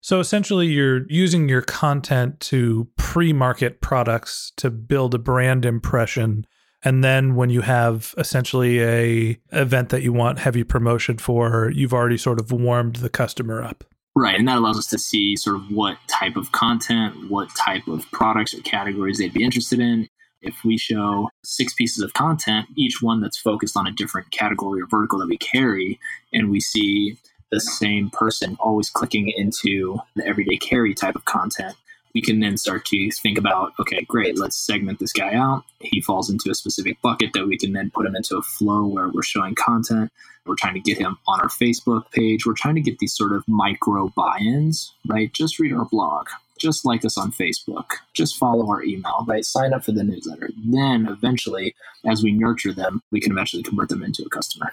So 0.00 0.20
essentially, 0.20 0.68
you're 0.68 1.06
using 1.08 1.48
your 1.48 1.62
content 1.62 2.40
to 2.40 2.88
pre 2.96 3.32
market 3.32 3.80
products 3.80 4.52
to 4.56 4.70
build 4.70 5.14
a 5.14 5.18
brand 5.18 5.64
impression. 5.64 6.46
And 6.84 7.02
then 7.02 7.34
when 7.34 7.50
you 7.50 7.62
have 7.62 8.14
essentially 8.16 8.80
a 8.82 9.38
event 9.52 9.88
that 9.88 10.02
you 10.02 10.12
want 10.12 10.38
heavy 10.38 10.62
promotion 10.62 11.18
for, 11.18 11.72
you've 11.74 11.92
already 11.92 12.16
sort 12.16 12.38
of 12.38 12.52
warmed 12.52 12.96
the 12.96 13.10
customer 13.10 13.62
up. 13.62 13.84
Right. 14.14 14.38
And 14.38 14.48
that 14.48 14.58
allows 14.58 14.78
us 14.78 14.86
to 14.88 14.98
see 14.98 15.36
sort 15.36 15.56
of 15.56 15.70
what 15.70 15.96
type 16.08 16.36
of 16.36 16.50
content, 16.52 17.30
what 17.30 17.48
type 17.56 17.86
of 17.86 18.04
products 18.12 18.54
or 18.54 18.60
categories 18.62 19.18
they'd 19.18 19.32
be 19.32 19.44
interested 19.44 19.80
in. 19.80 20.08
If 20.40 20.64
we 20.64 20.76
show 20.76 21.28
six 21.44 21.74
pieces 21.74 22.02
of 22.02 22.12
content, 22.14 22.66
each 22.76 23.02
one 23.02 23.20
that's 23.20 23.38
focused 23.38 23.76
on 23.76 23.86
a 23.86 23.92
different 23.92 24.30
category 24.30 24.80
or 24.80 24.86
vertical 24.86 25.18
that 25.18 25.28
we 25.28 25.38
carry, 25.38 25.98
and 26.32 26.50
we 26.50 26.60
see 26.60 27.16
the 27.50 27.60
same 27.60 28.10
person 28.10 28.56
always 28.60 28.90
clicking 28.90 29.32
into 29.36 29.98
the 30.16 30.26
everyday 30.26 30.56
carry 30.56 30.94
type 30.94 31.16
of 31.16 31.24
content, 31.24 31.74
we 32.14 32.22
can 32.22 32.40
then 32.40 32.56
start 32.56 32.84
to 32.86 33.10
think 33.10 33.38
about 33.38 33.72
okay, 33.78 34.02
great, 34.02 34.38
let's 34.38 34.56
segment 34.56 34.98
this 34.98 35.12
guy 35.12 35.34
out. 35.34 35.64
He 35.80 36.00
falls 36.00 36.30
into 36.30 36.50
a 36.50 36.54
specific 36.54 37.00
bucket 37.02 37.32
that 37.34 37.46
we 37.46 37.58
can 37.58 37.72
then 37.72 37.90
put 37.90 38.06
him 38.06 38.16
into 38.16 38.36
a 38.36 38.42
flow 38.42 38.86
where 38.86 39.08
we're 39.08 39.22
showing 39.22 39.54
content. 39.54 40.10
We're 40.46 40.56
trying 40.56 40.74
to 40.74 40.80
get 40.80 40.98
him 40.98 41.18
on 41.28 41.40
our 41.40 41.48
Facebook 41.48 42.10
page. 42.10 42.46
We're 42.46 42.54
trying 42.54 42.76
to 42.76 42.80
get 42.80 42.98
these 42.98 43.14
sort 43.14 43.32
of 43.32 43.46
micro 43.46 44.08
buy 44.16 44.38
ins, 44.40 44.92
right? 45.06 45.32
Just 45.32 45.58
read 45.58 45.74
our 45.74 45.84
blog, 45.84 46.28
just 46.58 46.84
like 46.84 47.04
us 47.04 47.18
on 47.18 47.32
Facebook, 47.32 47.90
just 48.14 48.36
follow 48.36 48.68
our 48.70 48.82
email, 48.82 49.24
right? 49.26 49.44
Sign 49.44 49.72
up 49.74 49.84
for 49.84 49.92
the 49.92 50.02
newsletter. 50.02 50.50
Then 50.64 51.06
eventually, 51.06 51.74
as 52.06 52.22
we 52.22 52.32
nurture 52.32 52.72
them, 52.72 53.02
we 53.10 53.20
can 53.20 53.32
eventually 53.32 53.62
convert 53.62 53.90
them 53.90 54.02
into 54.02 54.24
a 54.24 54.28
customer. 54.30 54.72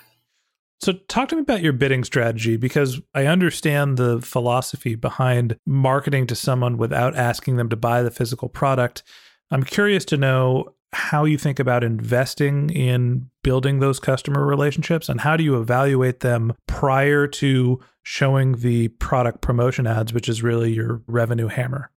So, 0.81 0.93
talk 1.07 1.29
to 1.29 1.35
me 1.35 1.41
about 1.41 1.61
your 1.61 1.73
bidding 1.73 2.03
strategy 2.03 2.57
because 2.57 3.01
I 3.13 3.25
understand 3.25 3.97
the 3.97 4.21
philosophy 4.21 4.95
behind 4.95 5.57
marketing 5.65 6.27
to 6.27 6.35
someone 6.35 6.77
without 6.77 7.15
asking 7.15 7.55
them 7.55 7.69
to 7.69 7.75
buy 7.75 8.03
the 8.03 8.11
physical 8.11 8.49
product. 8.49 9.03
I'm 9.51 9.63
curious 9.63 10.05
to 10.05 10.17
know 10.17 10.75
how 10.91 11.25
you 11.25 11.37
think 11.37 11.59
about 11.59 11.83
investing 11.83 12.69
in 12.69 13.29
building 13.43 13.79
those 13.79 13.99
customer 13.99 14.45
relationships 14.45 15.09
and 15.09 15.21
how 15.21 15.35
do 15.35 15.43
you 15.43 15.59
evaluate 15.59 16.21
them 16.21 16.53
prior 16.67 17.27
to 17.27 17.79
showing 18.03 18.53
the 18.57 18.87
product 18.87 19.41
promotion 19.41 19.87
ads, 19.87 20.13
which 20.13 20.29
is 20.29 20.41
really 20.41 20.71
your 20.71 21.01
revenue 21.07 21.47
hammer? 21.47 21.91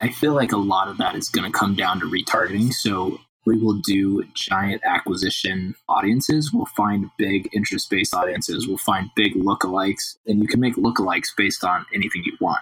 I 0.00 0.08
feel 0.08 0.32
like 0.32 0.52
a 0.52 0.56
lot 0.56 0.88
of 0.88 0.98
that 0.98 1.14
is 1.14 1.28
going 1.28 1.50
to 1.50 1.58
come 1.58 1.74
down 1.74 2.00
to 2.00 2.06
retargeting. 2.06 2.72
So 2.72 3.18
we 3.50 3.58
will 3.58 3.74
do 3.74 4.22
giant 4.34 4.80
acquisition 4.84 5.74
audiences. 5.88 6.52
We'll 6.52 6.66
find 6.66 7.10
big 7.18 7.48
interest 7.52 7.90
based 7.90 8.14
audiences. 8.14 8.68
We'll 8.68 8.78
find 8.78 9.10
big 9.16 9.34
lookalikes. 9.34 10.18
And 10.26 10.40
you 10.40 10.46
can 10.46 10.60
make 10.60 10.76
lookalikes 10.76 11.36
based 11.36 11.64
on 11.64 11.84
anything 11.92 12.22
you 12.24 12.36
want. 12.40 12.60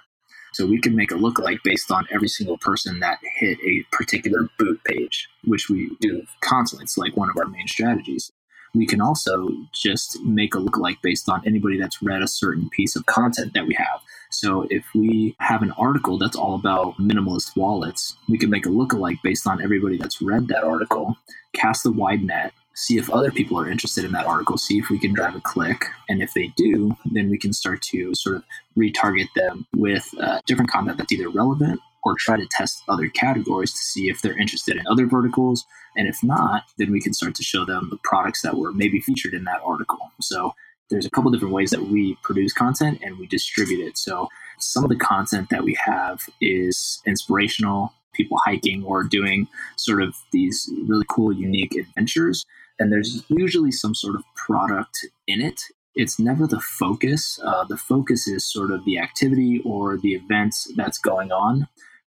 So 0.55 0.65
we 0.65 0.81
can 0.81 0.97
make 0.97 1.11
a 1.11 1.15
lookalike 1.15 1.59
based 1.63 1.91
on 1.91 2.07
every 2.11 2.29
single 2.29 2.57
person 2.57 3.01
that 3.01 3.19
hit 3.37 3.59
a 3.61 3.85
particular 3.93 4.49
boot 4.59 4.83
page, 4.85 5.29
which 5.45 5.69
we 5.69 5.91
do 6.01 6.25
constantly. 6.41 6.85
It's 6.85 6.97
like 6.97 7.19
one 7.19 7.29
of 7.29 7.37
our 7.37 7.47
main 7.47 7.69
strategies. 7.69 8.33
We 8.75 8.87
can 8.87 9.01
also 9.01 9.49
just 9.73 10.21
make 10.23 10.55
a 10.55 10.59
lookalike 10.59 11.01
based 11.03 11.29
on 11.29 11.43
anybody 11.47 11.79
that's 11.79 12.03
read 12.03 12.23
a 12.23 12.29
certain 12.29 12.69
piece 12.71 12.97
of 12.97 13.07
content 13.07 13.55
that 13.55 13.67
we 13.67 13.75
have. 13.75 14.01
So 14.31 14.67
if 14.71 14.85
we 14.95 15.35
have 15.41 15.63
an 15.63 15.73
article 15.73 16.19
that's 16.19 16.37
all 16.37 16.55
about 16.55 16.97
minimalist 16.99 17.57
wallets, 17.57 18.15
we 18.29 18.39
can 18.39 18.51
make 18.51 18.67
a 18.67 18.71
lookalike 18.71 19.23
based 19.23 19.47
on 19.47 19.63
everybody 19.63 19.97
that's 19.97 20.21
read 20.21 20.49
that 20.49 20.65
article, 20.65 21.17
cast 21.55 21.83
the 21.83 21.93
wide 21.93 22.23
net, 22.23 22.53
see 22.75 22.99
if 22.99 23.11
other 23.11 23.31
people 23.31 23.59
are 23.59 23.69
interested 23.69 24.05
in 24.05 24.13
that 24.13 24.27
article, 24.27 24.57
see 24.59 24.79
if 24.79 24.91
we 24.91 24.99
can 24.99 25.13
drive 25.13 25.35
a 25.35 25.41
click. 25.41 25.87
And 26.09 26.23
if 26.23 26.35
they 26.35 26.49
do, 26.57 26.97
then 27.11 27.31
we 27.31 27.39
can 27.39 27.53
start 27.53 27.83
to 27.83 28.15
sort 28.15 28.37
of 28.37 28.45
retarget 28.77 29.29
them 29.35 29.67
with 29.75 30.15
uh, 30.21 30.41
different 30.47 30.71
content 30.71 30.99
that's 30.99 31.13
either 31.13 31.29
relevant 31.29 31.81
or 32.05 32.15
try 32.19 32.37
to 32.37 32.47
test 32.51 32.83
other 32.89 33.09
categories 33.09 33.73
to 33.73 33.79
see 33.79 34.09
if 34.09 34.23
they're 34.23 34.39
interested 34.39 34.77
in 34.77 34.87
other 34.87 35.07
verticals. 35.07 35.65
And 35.97 36.09
if 36.09 36.23
not, 36.23 36.65
then 36.79 36.93
we 36.93 37.01
can 37.01 37.13
start 37.13 37.35
to 37.37 37.43
show 37.43 37.65
them 37.65 37.89
the 37.91 37.99
products 38.05 38.43
that 38.43 38.57
were 38.57 38.73
maybe 38.73 39.01
featured 39.01 39.35
in 39.35 39.45
that 39.45 39.61
article. 39.65 40.11
So 40.21 40.53
there's 40.91 41.07
a 41.07 41.11
couple 41.11 41.31
different 41.31 41.55
ways 41.55 41.71
that 41.71 41.83
we 41.83 42.17
produce 42.23 42.53
content 42.53 43.01
and 43.03 43.19
we 43.19 43.27
distribute 43.27 43.87
it. 43.87 43.99
So 43.99 44.29
some 44.59 44.85
of 44.85 44.91
the 44.91 44.97
content 44.97 45.51
that 45.51 45.65
we 45.65 45.77
have 45.85 46.23
is 46.41 47.01
inspirational, 47.07 47.93
people 48.15 48.39
hiking 48.45 48.85
or 48.85 49.05
doing 49.05 49.49
sort 49.77 50.03
of 50.03 50.15
these 50.33 50.71
really 50.87 51.05
cool, 51.09 51.33
unique 51.33 51.77
adventures. 51.77 52.47
And 52.79 52.93
there's 52.93 53.25
usually 53.29 53.73
some 53.73 53.95
sort 53.95 54.15
of 54.15 54.23
product 54.35 55.07
in 55.27 55.41
it. 55.41 55.61
It's 55.95 56.19
never 56.19 56.47
the 56.47 56.61
focus. 56.61 57.41
Uh, 57.45 57.65
the 57.65 57.77
focus 57.77 58.29
is 58.29 58.51
sort 58.51 58.71
of 58.71 58.85
the 58.85 58.99
activity 58.99 59.61
or 59.65 59.97
the 59.97 60.15
events 60.15 60.71
that's 60.77 60.99
going 60.99 61.33
on. 61.33 61.67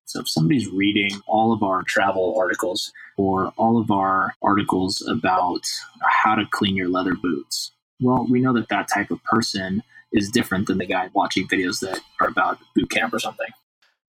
So 0.10 0.22
if 0.22 0.28
somebody's 0.28 0.68
reading 0.68 1.12
all 1.28 1.54
of 1.54 1.62
our 1.62 1.84
travel 1.84 2.36
articles 2.36 2.92
or 3.16 3.54
all 3.58 3.80
of 3.80 3.92
our 3.92 4.34
articles 4.42 5.08
about 5.08 5.62
how 6.02 6.34
to 6.34 6.46
clean 6.50 6.76
your 6.76 6.90
leather 6.90 7.14
boots, 7.14 7.74
well, 8.02 8.26
we 8.28 8.42
know 8.42 8.52
that 8.54 8.70
that 8.70 8.88
type 8.92 9.12
of 9.12 9.24
person 9.24 9.84
is 10.12 10.32
different 10.32 10.66
than 10.66 10.80
the 10.80 10.88
guy 10.88 11.12
watching 11.14 11.48
videos 11.48 11.80
that 11.82 12.00
are 12.20 12.28
about 12.28 12.58
boot 12.76 12.90
camp 12.90 13.14
or 13.14 13.20
something. 13.20 13.50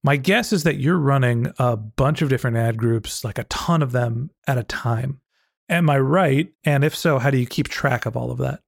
My 0.03 0.15
guess 0.15 0.51
is 0.51 0.63
that 0.63 0.77
you're 0.77 0.97
running 0.97 1.53
a 1.59 1.77
bunch 1.77 2.23
of 2.23 2.29
different 2.29 2.57
ad 2.57 2.77
groups, 2.77 3.23
like 3.23 3.37
a 3.37 3.43
ton 3.43 3.83
of 3.83 3.91
them 3.91 4.31
at 4.47 4.57
a 4.57 4.63
time. 4.63 5.21
Am 5.69 5.87
I 5.87 5.99
right? 5.99 6.51
And 6.63 6.83
if 6.83 6.95
so, 6.95 7.19
how 7.19 7.29
do 7.29 7.37
you 7.37 7.45
keep 7.45 7.67
track 7.67 8.07
of 8.07 8.17
all 8.17 8.31
of 8.31 8.39
that? 8.39 8.61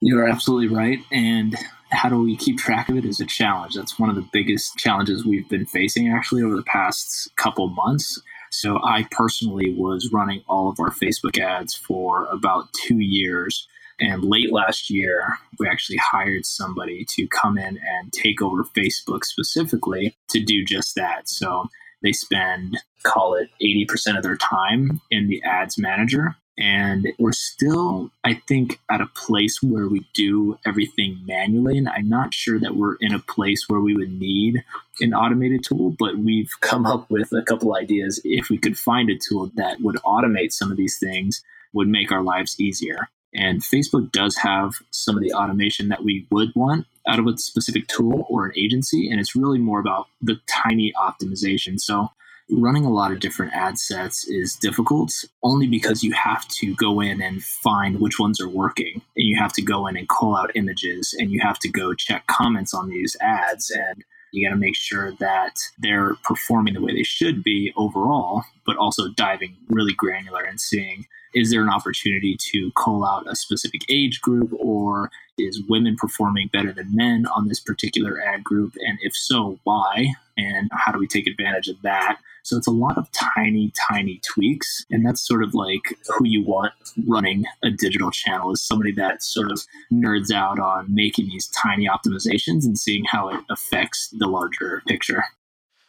You 0.00 0.18
are 0.18 0.26
absolutely 0.26 0.74
right. 0.74 0.98
And 1.12 1.54
how 1.94 2.08
do 2.08 2.20
we 2.20 2.36
keep 2.36 2.58
track 2.58 2.88
of 2.88 2.96
it 2.96 3.04
is 3.04 3.20
a 3.20 3.26
challenge. 3.26 3.74
That's 3.74 3.98
one 3.98 4.10
of 4.10 4.16
the 4.16 4.28
biggest 4.32 4.76
challenges 4.76 5.24
we've 5.24 5.48
been 5.48 5.66
facing 5.66 6.08
actually 6.08 6.42
over 6.42 6.56
the 6.56 6.62
past 6.64 7.34
couple 7.36 7.68
months. 7.68 8.20
So 8.50 8.78
I 8.84 9.06
personally 9.10 9.74
was 9.76 10.10
running 10.12 10.42
all 10.48 10.68
of 10.68 10.78
our 10.78 10.90
Facebook 10.90 11.38
ads 11.38 11.74
for 11.74 12.26
about 12.26 12.72
two 12.72 13.00
years 13.00 13.66
and 14.00 14.24
late 14.24 14.52
last 14.52 14.90
year, 14.90 15.38
we 15.58 15.68
actually 15.68 15.98
hired 15.98 16.46
somebody 16.46 17.04
to 17.10 17.26
come 17.28 17.56
in 17.56 17.78
and 17.78 18.12
take 18.12 18.42
over 18.42 18.64
Facebook 18.64 19.24
specifically 19.24 20.16
to 20.30 20.42
do 20.42 20.64
just 20.64 20.94
that. 20.96 21.28
So 21.28 21.66
they 22.02 22.12
spend, 22.12 22.76
call 23.04 23.34
it 23.34 23.50
80% 23.62 24.16
of 24.16 24.22
their 24.22 24.36
time 24.36 25.00
in 25.10 25.28
the 25.28 25.42
ads 25.44 25.78
manager. 25.78 26.36
And 26.56 27.08
we're 27.18 27.32
still, 27.32 28.10
I 28.22 28.34
think, 28.46 28.78
at 28.88 29.00
a 29.00 29.06
place 29.06 29.60
where 29.60 29.88
we 29.88 30.06
do 30.14 30.56
everything 30.64 31.20
manually. 31.26 31.78
And 31.78 31.88
I'm 31.88 32.08
not 32.08 32.32
sure 32.32 32.60
that 32.60 32.76
we're 32.76 32.94
in 33.00 33.12
a 33.12 33.18
place 33.18 33.68
where 33.68 33.80
we 33.80 33.94
would 33.96 34.12
need 34.12 34.62
an 35.00 35.14
automated 35.14 35.64
tool, 35.64 35.96
but 35.98 36.18
we've 36.18 36.52
come 36.60 36.86
up 36.86 37.10
with 37.10 37.32
a 37.32 37.42
couple 37.42 37.76
ideas. 37.76 38.20
If 38.24 38.50
we 38.50 38.58
could 38.58 38.78
find 38.78 39.10
a 39.10 39.18
tool 39.18 39.50
that 39.56 39.80
would 39.80 39.96
automate 39.96 40.52
some 40.52 40.70
of 40.70 40.76
these 40.76 40.98
things, 40.98 41.42
would 41.72 41.88
make 41.88 42.12
our 42.12 42.22
lives 42.22 42.60
easier. 42.60 43.08
And 43.34 43.60
Facebook 43.60 44.12
does 44.12 44.36
have 44.36 44.74
some 44.90 45.16
of 45.16 45.22
the 45.22 45.32
automation 45.32 45.88
that 45.88 46.04
we 46.04 46.26
would 46.30 46.52
want 46.54 46.86
out 47.08 47.18
of 47.18 47.26
a 47.26 47.36
specific 47.36 47.88
tool 47.88 48.26
or 48.30 48.46
an 48.46 48.52
agency. 48.56 49.10
And 49.10 49.18
it's 49.18 49.34
really 49.34 49.58
more 49.58 49.80
about 49.80 50.06
the 50.22 50.40
tiny 50.46 50.92
optimization. 50.96 51.80
So 51.80 52.10
running 52.50 52.84
a 52.84 52.92
lot 52.92 53.10
of 53.10 53.20
different 53.20 53.52
ad 53.54 53.78
sets 53.78 54.26
is 54.28 54.56
difficult 54.56 55.12
only 55.42 55.66
because 55.66 56.02
you 56.02 56.12
have 56.12 56.46
to 56.48 56.74
go 56.74 57.00
in 57.00 57.22
and 57.22 57.42
find 57.42 58.00
which 58.00 58.18
ones 58.18 58.40
are 58.40 58.48
working. 58.48 59.02
And 59.16 59.26
you 59.26 59.36
have 59.38 59.52
to 59.54 59.62
go 59.62 59.86
in 59.86 59.96
and 59.96 60.08
call 60.08 60.36
out 60.36 60.54
images 60.54 61.14
and 61.18 61.30
you 61.30 61.40
have 61.40 61.58
to 61.60 61.68
go 61.68 61.94
check 61.94 62.26
comments 62.26 62.74
on 62.74 62.88
these 62.88 63.16
ads 63.20 63.70
and 63.70 64.04
you 64.32 64.46
got 64.46 64.52
to 64.52 64.60
make 64.60 64.76
sure 64.76 65.12
that 65.20 65.56
they're 65.78 66.16
performing 66.24 66.74
the 66.74 66.80
way 66.80 66.92
they 66.92 67.04
should 67.04 67.44
be 67.44 67.72
overall 67.76 68.42
but 68.66 68.76
also 68.76 69.08
diving 69.08 69.56
really 69.68 69.94
granular 69.94 70.42
and 70.42 70.60
seeing 70.60 71.06
is 71.34 71.50
there 71.50 71.62
an 71.62 71.68
opportunity 71.68 72.36
to 72.52 72.70
call 72.72 73.04
out 73.04 73.26
a 73.28 73.36
specific 73.36 73.82
age 73.88 74.20
group 74.20 74.52
or 74.58 75.10
is 75.36 75.62
women 75.68 75.96
performing 75.96 76.48
better 76.52 76.72
than 76.72 76.94
men 76.94 77.26
on 77.34 77.48
this 77.48 77.60
particular 77.60 78.20
ad 78.22 78.44
group? 78.44 78.74
And 78.86 78.98
if 79.02 79.14
so 79.16 79.58
why? 79.64 80.14
And 80.36 80.70
how 80.72 80.92
do 80.92 80.98
we 80.98 81.06
take 81.06 81.26
advantage 81.26 81.68
of 81.68 81.82
that? 81.82 82.18
So 82.44 82.56
it's 82.56 82.66
a 82.66 82.72
lot 82.72 82.98
of 82.98 83.08
tiny 83.12 83.72
tiny 83.88 84.20
tweaks 84.24 84.84
and 84.90 85.04
that's 85.04 85.26
sort 85.26 85.42
of 85.42 85.54
like 85.54 85.82
who 86.08 86.26
you 86.26 86.44
want 86.44 86.72
running 87.06 87.44
a 87.62 87.70
digital 87.70 88.10
channel 88.10 88.52
is 88.52 88.62
somebody 88.62 88.92
that 88.92 89.22
sort 89.22 89.50
of 89.50 89.62
nerds 89.92 90.30
out 90.30 90.58
on 90.58 90.94
making 90.94 91.26
these 91.26 91.48
tiny 91.48 91.88
optimizations 91.88 92.64
and 92.64 92.78
seeing 92.78 93.04
how 93.04 93.28
it 93.28 93.40
affects 93.50 94.08
the 94.18 94.26
larger 94.26 94.82
picture. 94.86 95.24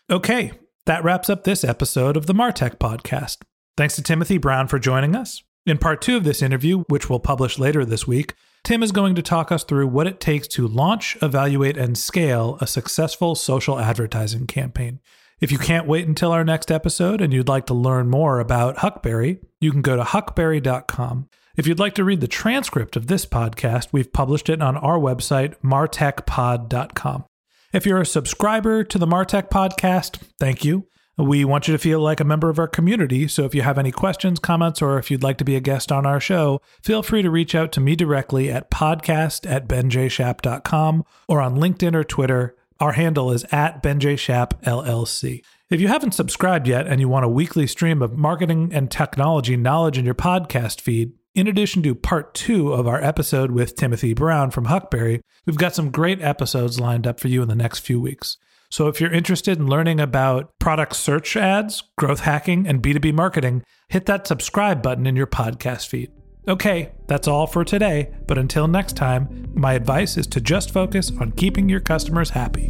Okay 0.10 0.52
that 0.86 1.04
wraps 1.04 1.30
up 1.30 1.44
this 1.44 1.64
episode 1.64 2.16
of 2.16 2.28
the 2.28 2.34
martech 2.34 2.78
podcast 2.78 3.40
Thanks 3.78 3.96
to 3.96 4.02
Timothy 4.02 4.38
Brown 4.38 4.68
for 4.68 4.80
joining 4.80 5.16
us. 5.16 5.44
In 5.66 5.78
part 5.78 6.02
two 6.02 6.16
of 6.16 6.24
this 6.24 6.42
interview, 6.42 6.84
which 6.88 7.10
we'll 7.10 7.20
publish 7.20 7.60
later 7.60 7.84
this 7.84 8.08
week, 8.08 8.36
Tim 8.64 8.82
is 8.82 8.92
going 8.92 9.16
to 9.16 9.22
talk 9.22 9.52
us 9.52 9.64
through 9.64 9.88
what 9.88 10.08
it 10.08 10.20
takes 10.20 10.48
to 10.50 10.68
launch, 10.68 11.18
evaluate, 11.22 11.78
and 11.78 11.98
scale 11.98 12.58
a 12.62 12.68
successful 12.68 13.36
social 13.36 13.80
advertising 13.80 14.48
campaign. 14.48 15.00
If 15.42 15.52
you 15.52 15.58
can't 15.58 15.88
wait 15.88 16.08
until 16.08 16.32
our 16.32 16.46
next 16.46 16.72
episode 16.72 17.20
and 17.20 17.34
you'd 17.34 17.50
like 17.50 17.66
to 17.66 17.74
learn 17.74 18.10
more 18.10 18.40
about 18.40 18.78
Huckberry, 18.78 19.40
you 19.60 19.72
can 19.72 19.82
go 19.82 19.96
to 19.96 20.04
huckberry.com. 20.04 21.28
If 21.58 21.68
you'd 21.68 21.80
like 21.80 21.96
to 21.96 22.04
read 22.04 22.22
the 22.22 22.28
transcript 22.28 22.96
of 22.96 23.08
this 23.08 23.26
podcast, 23.26 23.90
we've 23.92 24.12
published 24.12 24.50
it 24.50 24.62
on 24.62 24.78
our 24.78 24.98
website, 24.98 25.56
martechpod.com. 25.62 27.26
If 27.74 27.86
you're 27.86 28.02
a 28.02 28.06
subscriber 28.06 28.84
to 28.86 28.98
the 28.98 29.08
Martech 29.08 29.50
podcast, 29.50 30.22
thank 30.40 30.64
you. 30.64 30.88
We 31.18 31.46
want 31.46 31.68
you 31.68 31.72
to 31.72 31.78
feel 31.78 32.02
like 32.02 32.20
a 32.20 32.26
member 32.26 32.50
of 32.50 32.60
our 32.60 32.68
community, 32.68 33.28
so 33.30 33.46
if 33.46 33.56
you 33.56 33.62
have 33.62 33.78
any 33.78 33.92
questions, 33.92 34.38
comments, 34.38 34.82
or 34.82 35.00
if 35.00 35.10
you'd 35.10 35.24
like 35.24 35.38
to 35.38 35.46
be 35.46 35.56
a 35.56 35.62
guest 35.62 35.90
on 35.90 36.06
our 36.06 36.20
show, 36.20 36.60
feel 36.82 37.02
free 37.04 37.22
to 37.22 37.30
reach 37.32 37.56
out 37.56 37.72
to 37.74 37.80
me 37.80 37.96
directly 37.96 38.52
at 38.52 38.70
podcast 38.70 39.50
at 39.50 39.66
benjshap.com 39.66 41.06
or 41.30 41.40
on 41.40 41.56
LinkedIn 41.56 41.96
or 41.96 42.04
Twitter, 42.04 42.56
Our 42.80 42.92
handle 42.92 43.32
is 43.32 43.46
at 43.54 43.82
BenJShap 43.82 44.62
LLC. 44.64 45.42
If 45.70 45.80
you 45.80 45.88
haven't 45.88 46.14
subscribed 46.14 46.68
yet 46.68 46.86
and 46.88 47.00
you 47.00 47.08
want 47.08 47.24
a 47.24 47.30
weekly 47.30 47.68
stream 47.68 48.02
of 48.02 48.18
marketing 48.18 48.72
and 48.74 48.92
technology 48.92 49.56
knowledge 49.56 49.98
in 49.98 50.04
your 50.04 50.14
podcast 50.14 50.82
feed, 50.82 51.14
in 51.34 51.48
addition 51.48 51.84
to 51.84 51.96
part 51.96 52.34
two 52.34 52.74
of 52.74 52.88
our 52.88 53.02
episode 53.02 53.52
with 53.52 53.76
Timothy 53.76 54.14
Brown 54.14 54.52
from 54.52 54.66
Huckberry, 54.66 55.22
we've 55.46 55.58
got 55.58 55.74
some 55.74 55.90
great 55.90 56.22
episodes 56.22 56.80
lined 56.80 57.08
up 57.08 57.20
for 57.20 57.30
you 57.30 57.42
in 57.42 57.48
the 57.48 57.56
next 57.56 57.80
few 57.80 58.00
weeks. 58.00 58.38
So 58.70 58.88
if 58.88 59.00
you're 59.00 59.12
interested 59.12 59.58
in 59.58 59.68
learning 59.68 60.00
about 60.00 60.58
product 60.60 60.96
search 60.96 61.36
ads, 61.38 61.84
growth 61.98 62.22
hacking, 62.22 62.68
and 62.68 62.82
B2B 62.82 63.14
marketing, 63.14 63.64
hit 63.90 64.06
that 64.08 64.28
subscribe 64.28 64.82
button 64.82 65.06
in 65.06 65.16
your 65.16 65.28
podcast 65.28 65.88
feed. 65.88 66.12
Okay, 66.48 66.92
that's 67.08 67.28
all 67.28 67.48
for 67.48 67.64
today, 67.64 68.14
but 68.28 68.38
until 68.38 68.68
next 68.68 68.96
time, 68.96 69.50
my 69.56 69.74
advice 69.74 70.16
is 70.16 70.28
to 70.28 70.42
just 70.42 70.72
focus 70.72 71.12
on 71.20 71.32
keeping 71.32 71.70
your 71.70 71.80
customers 71.80 72.32
happy. 72.32 72.70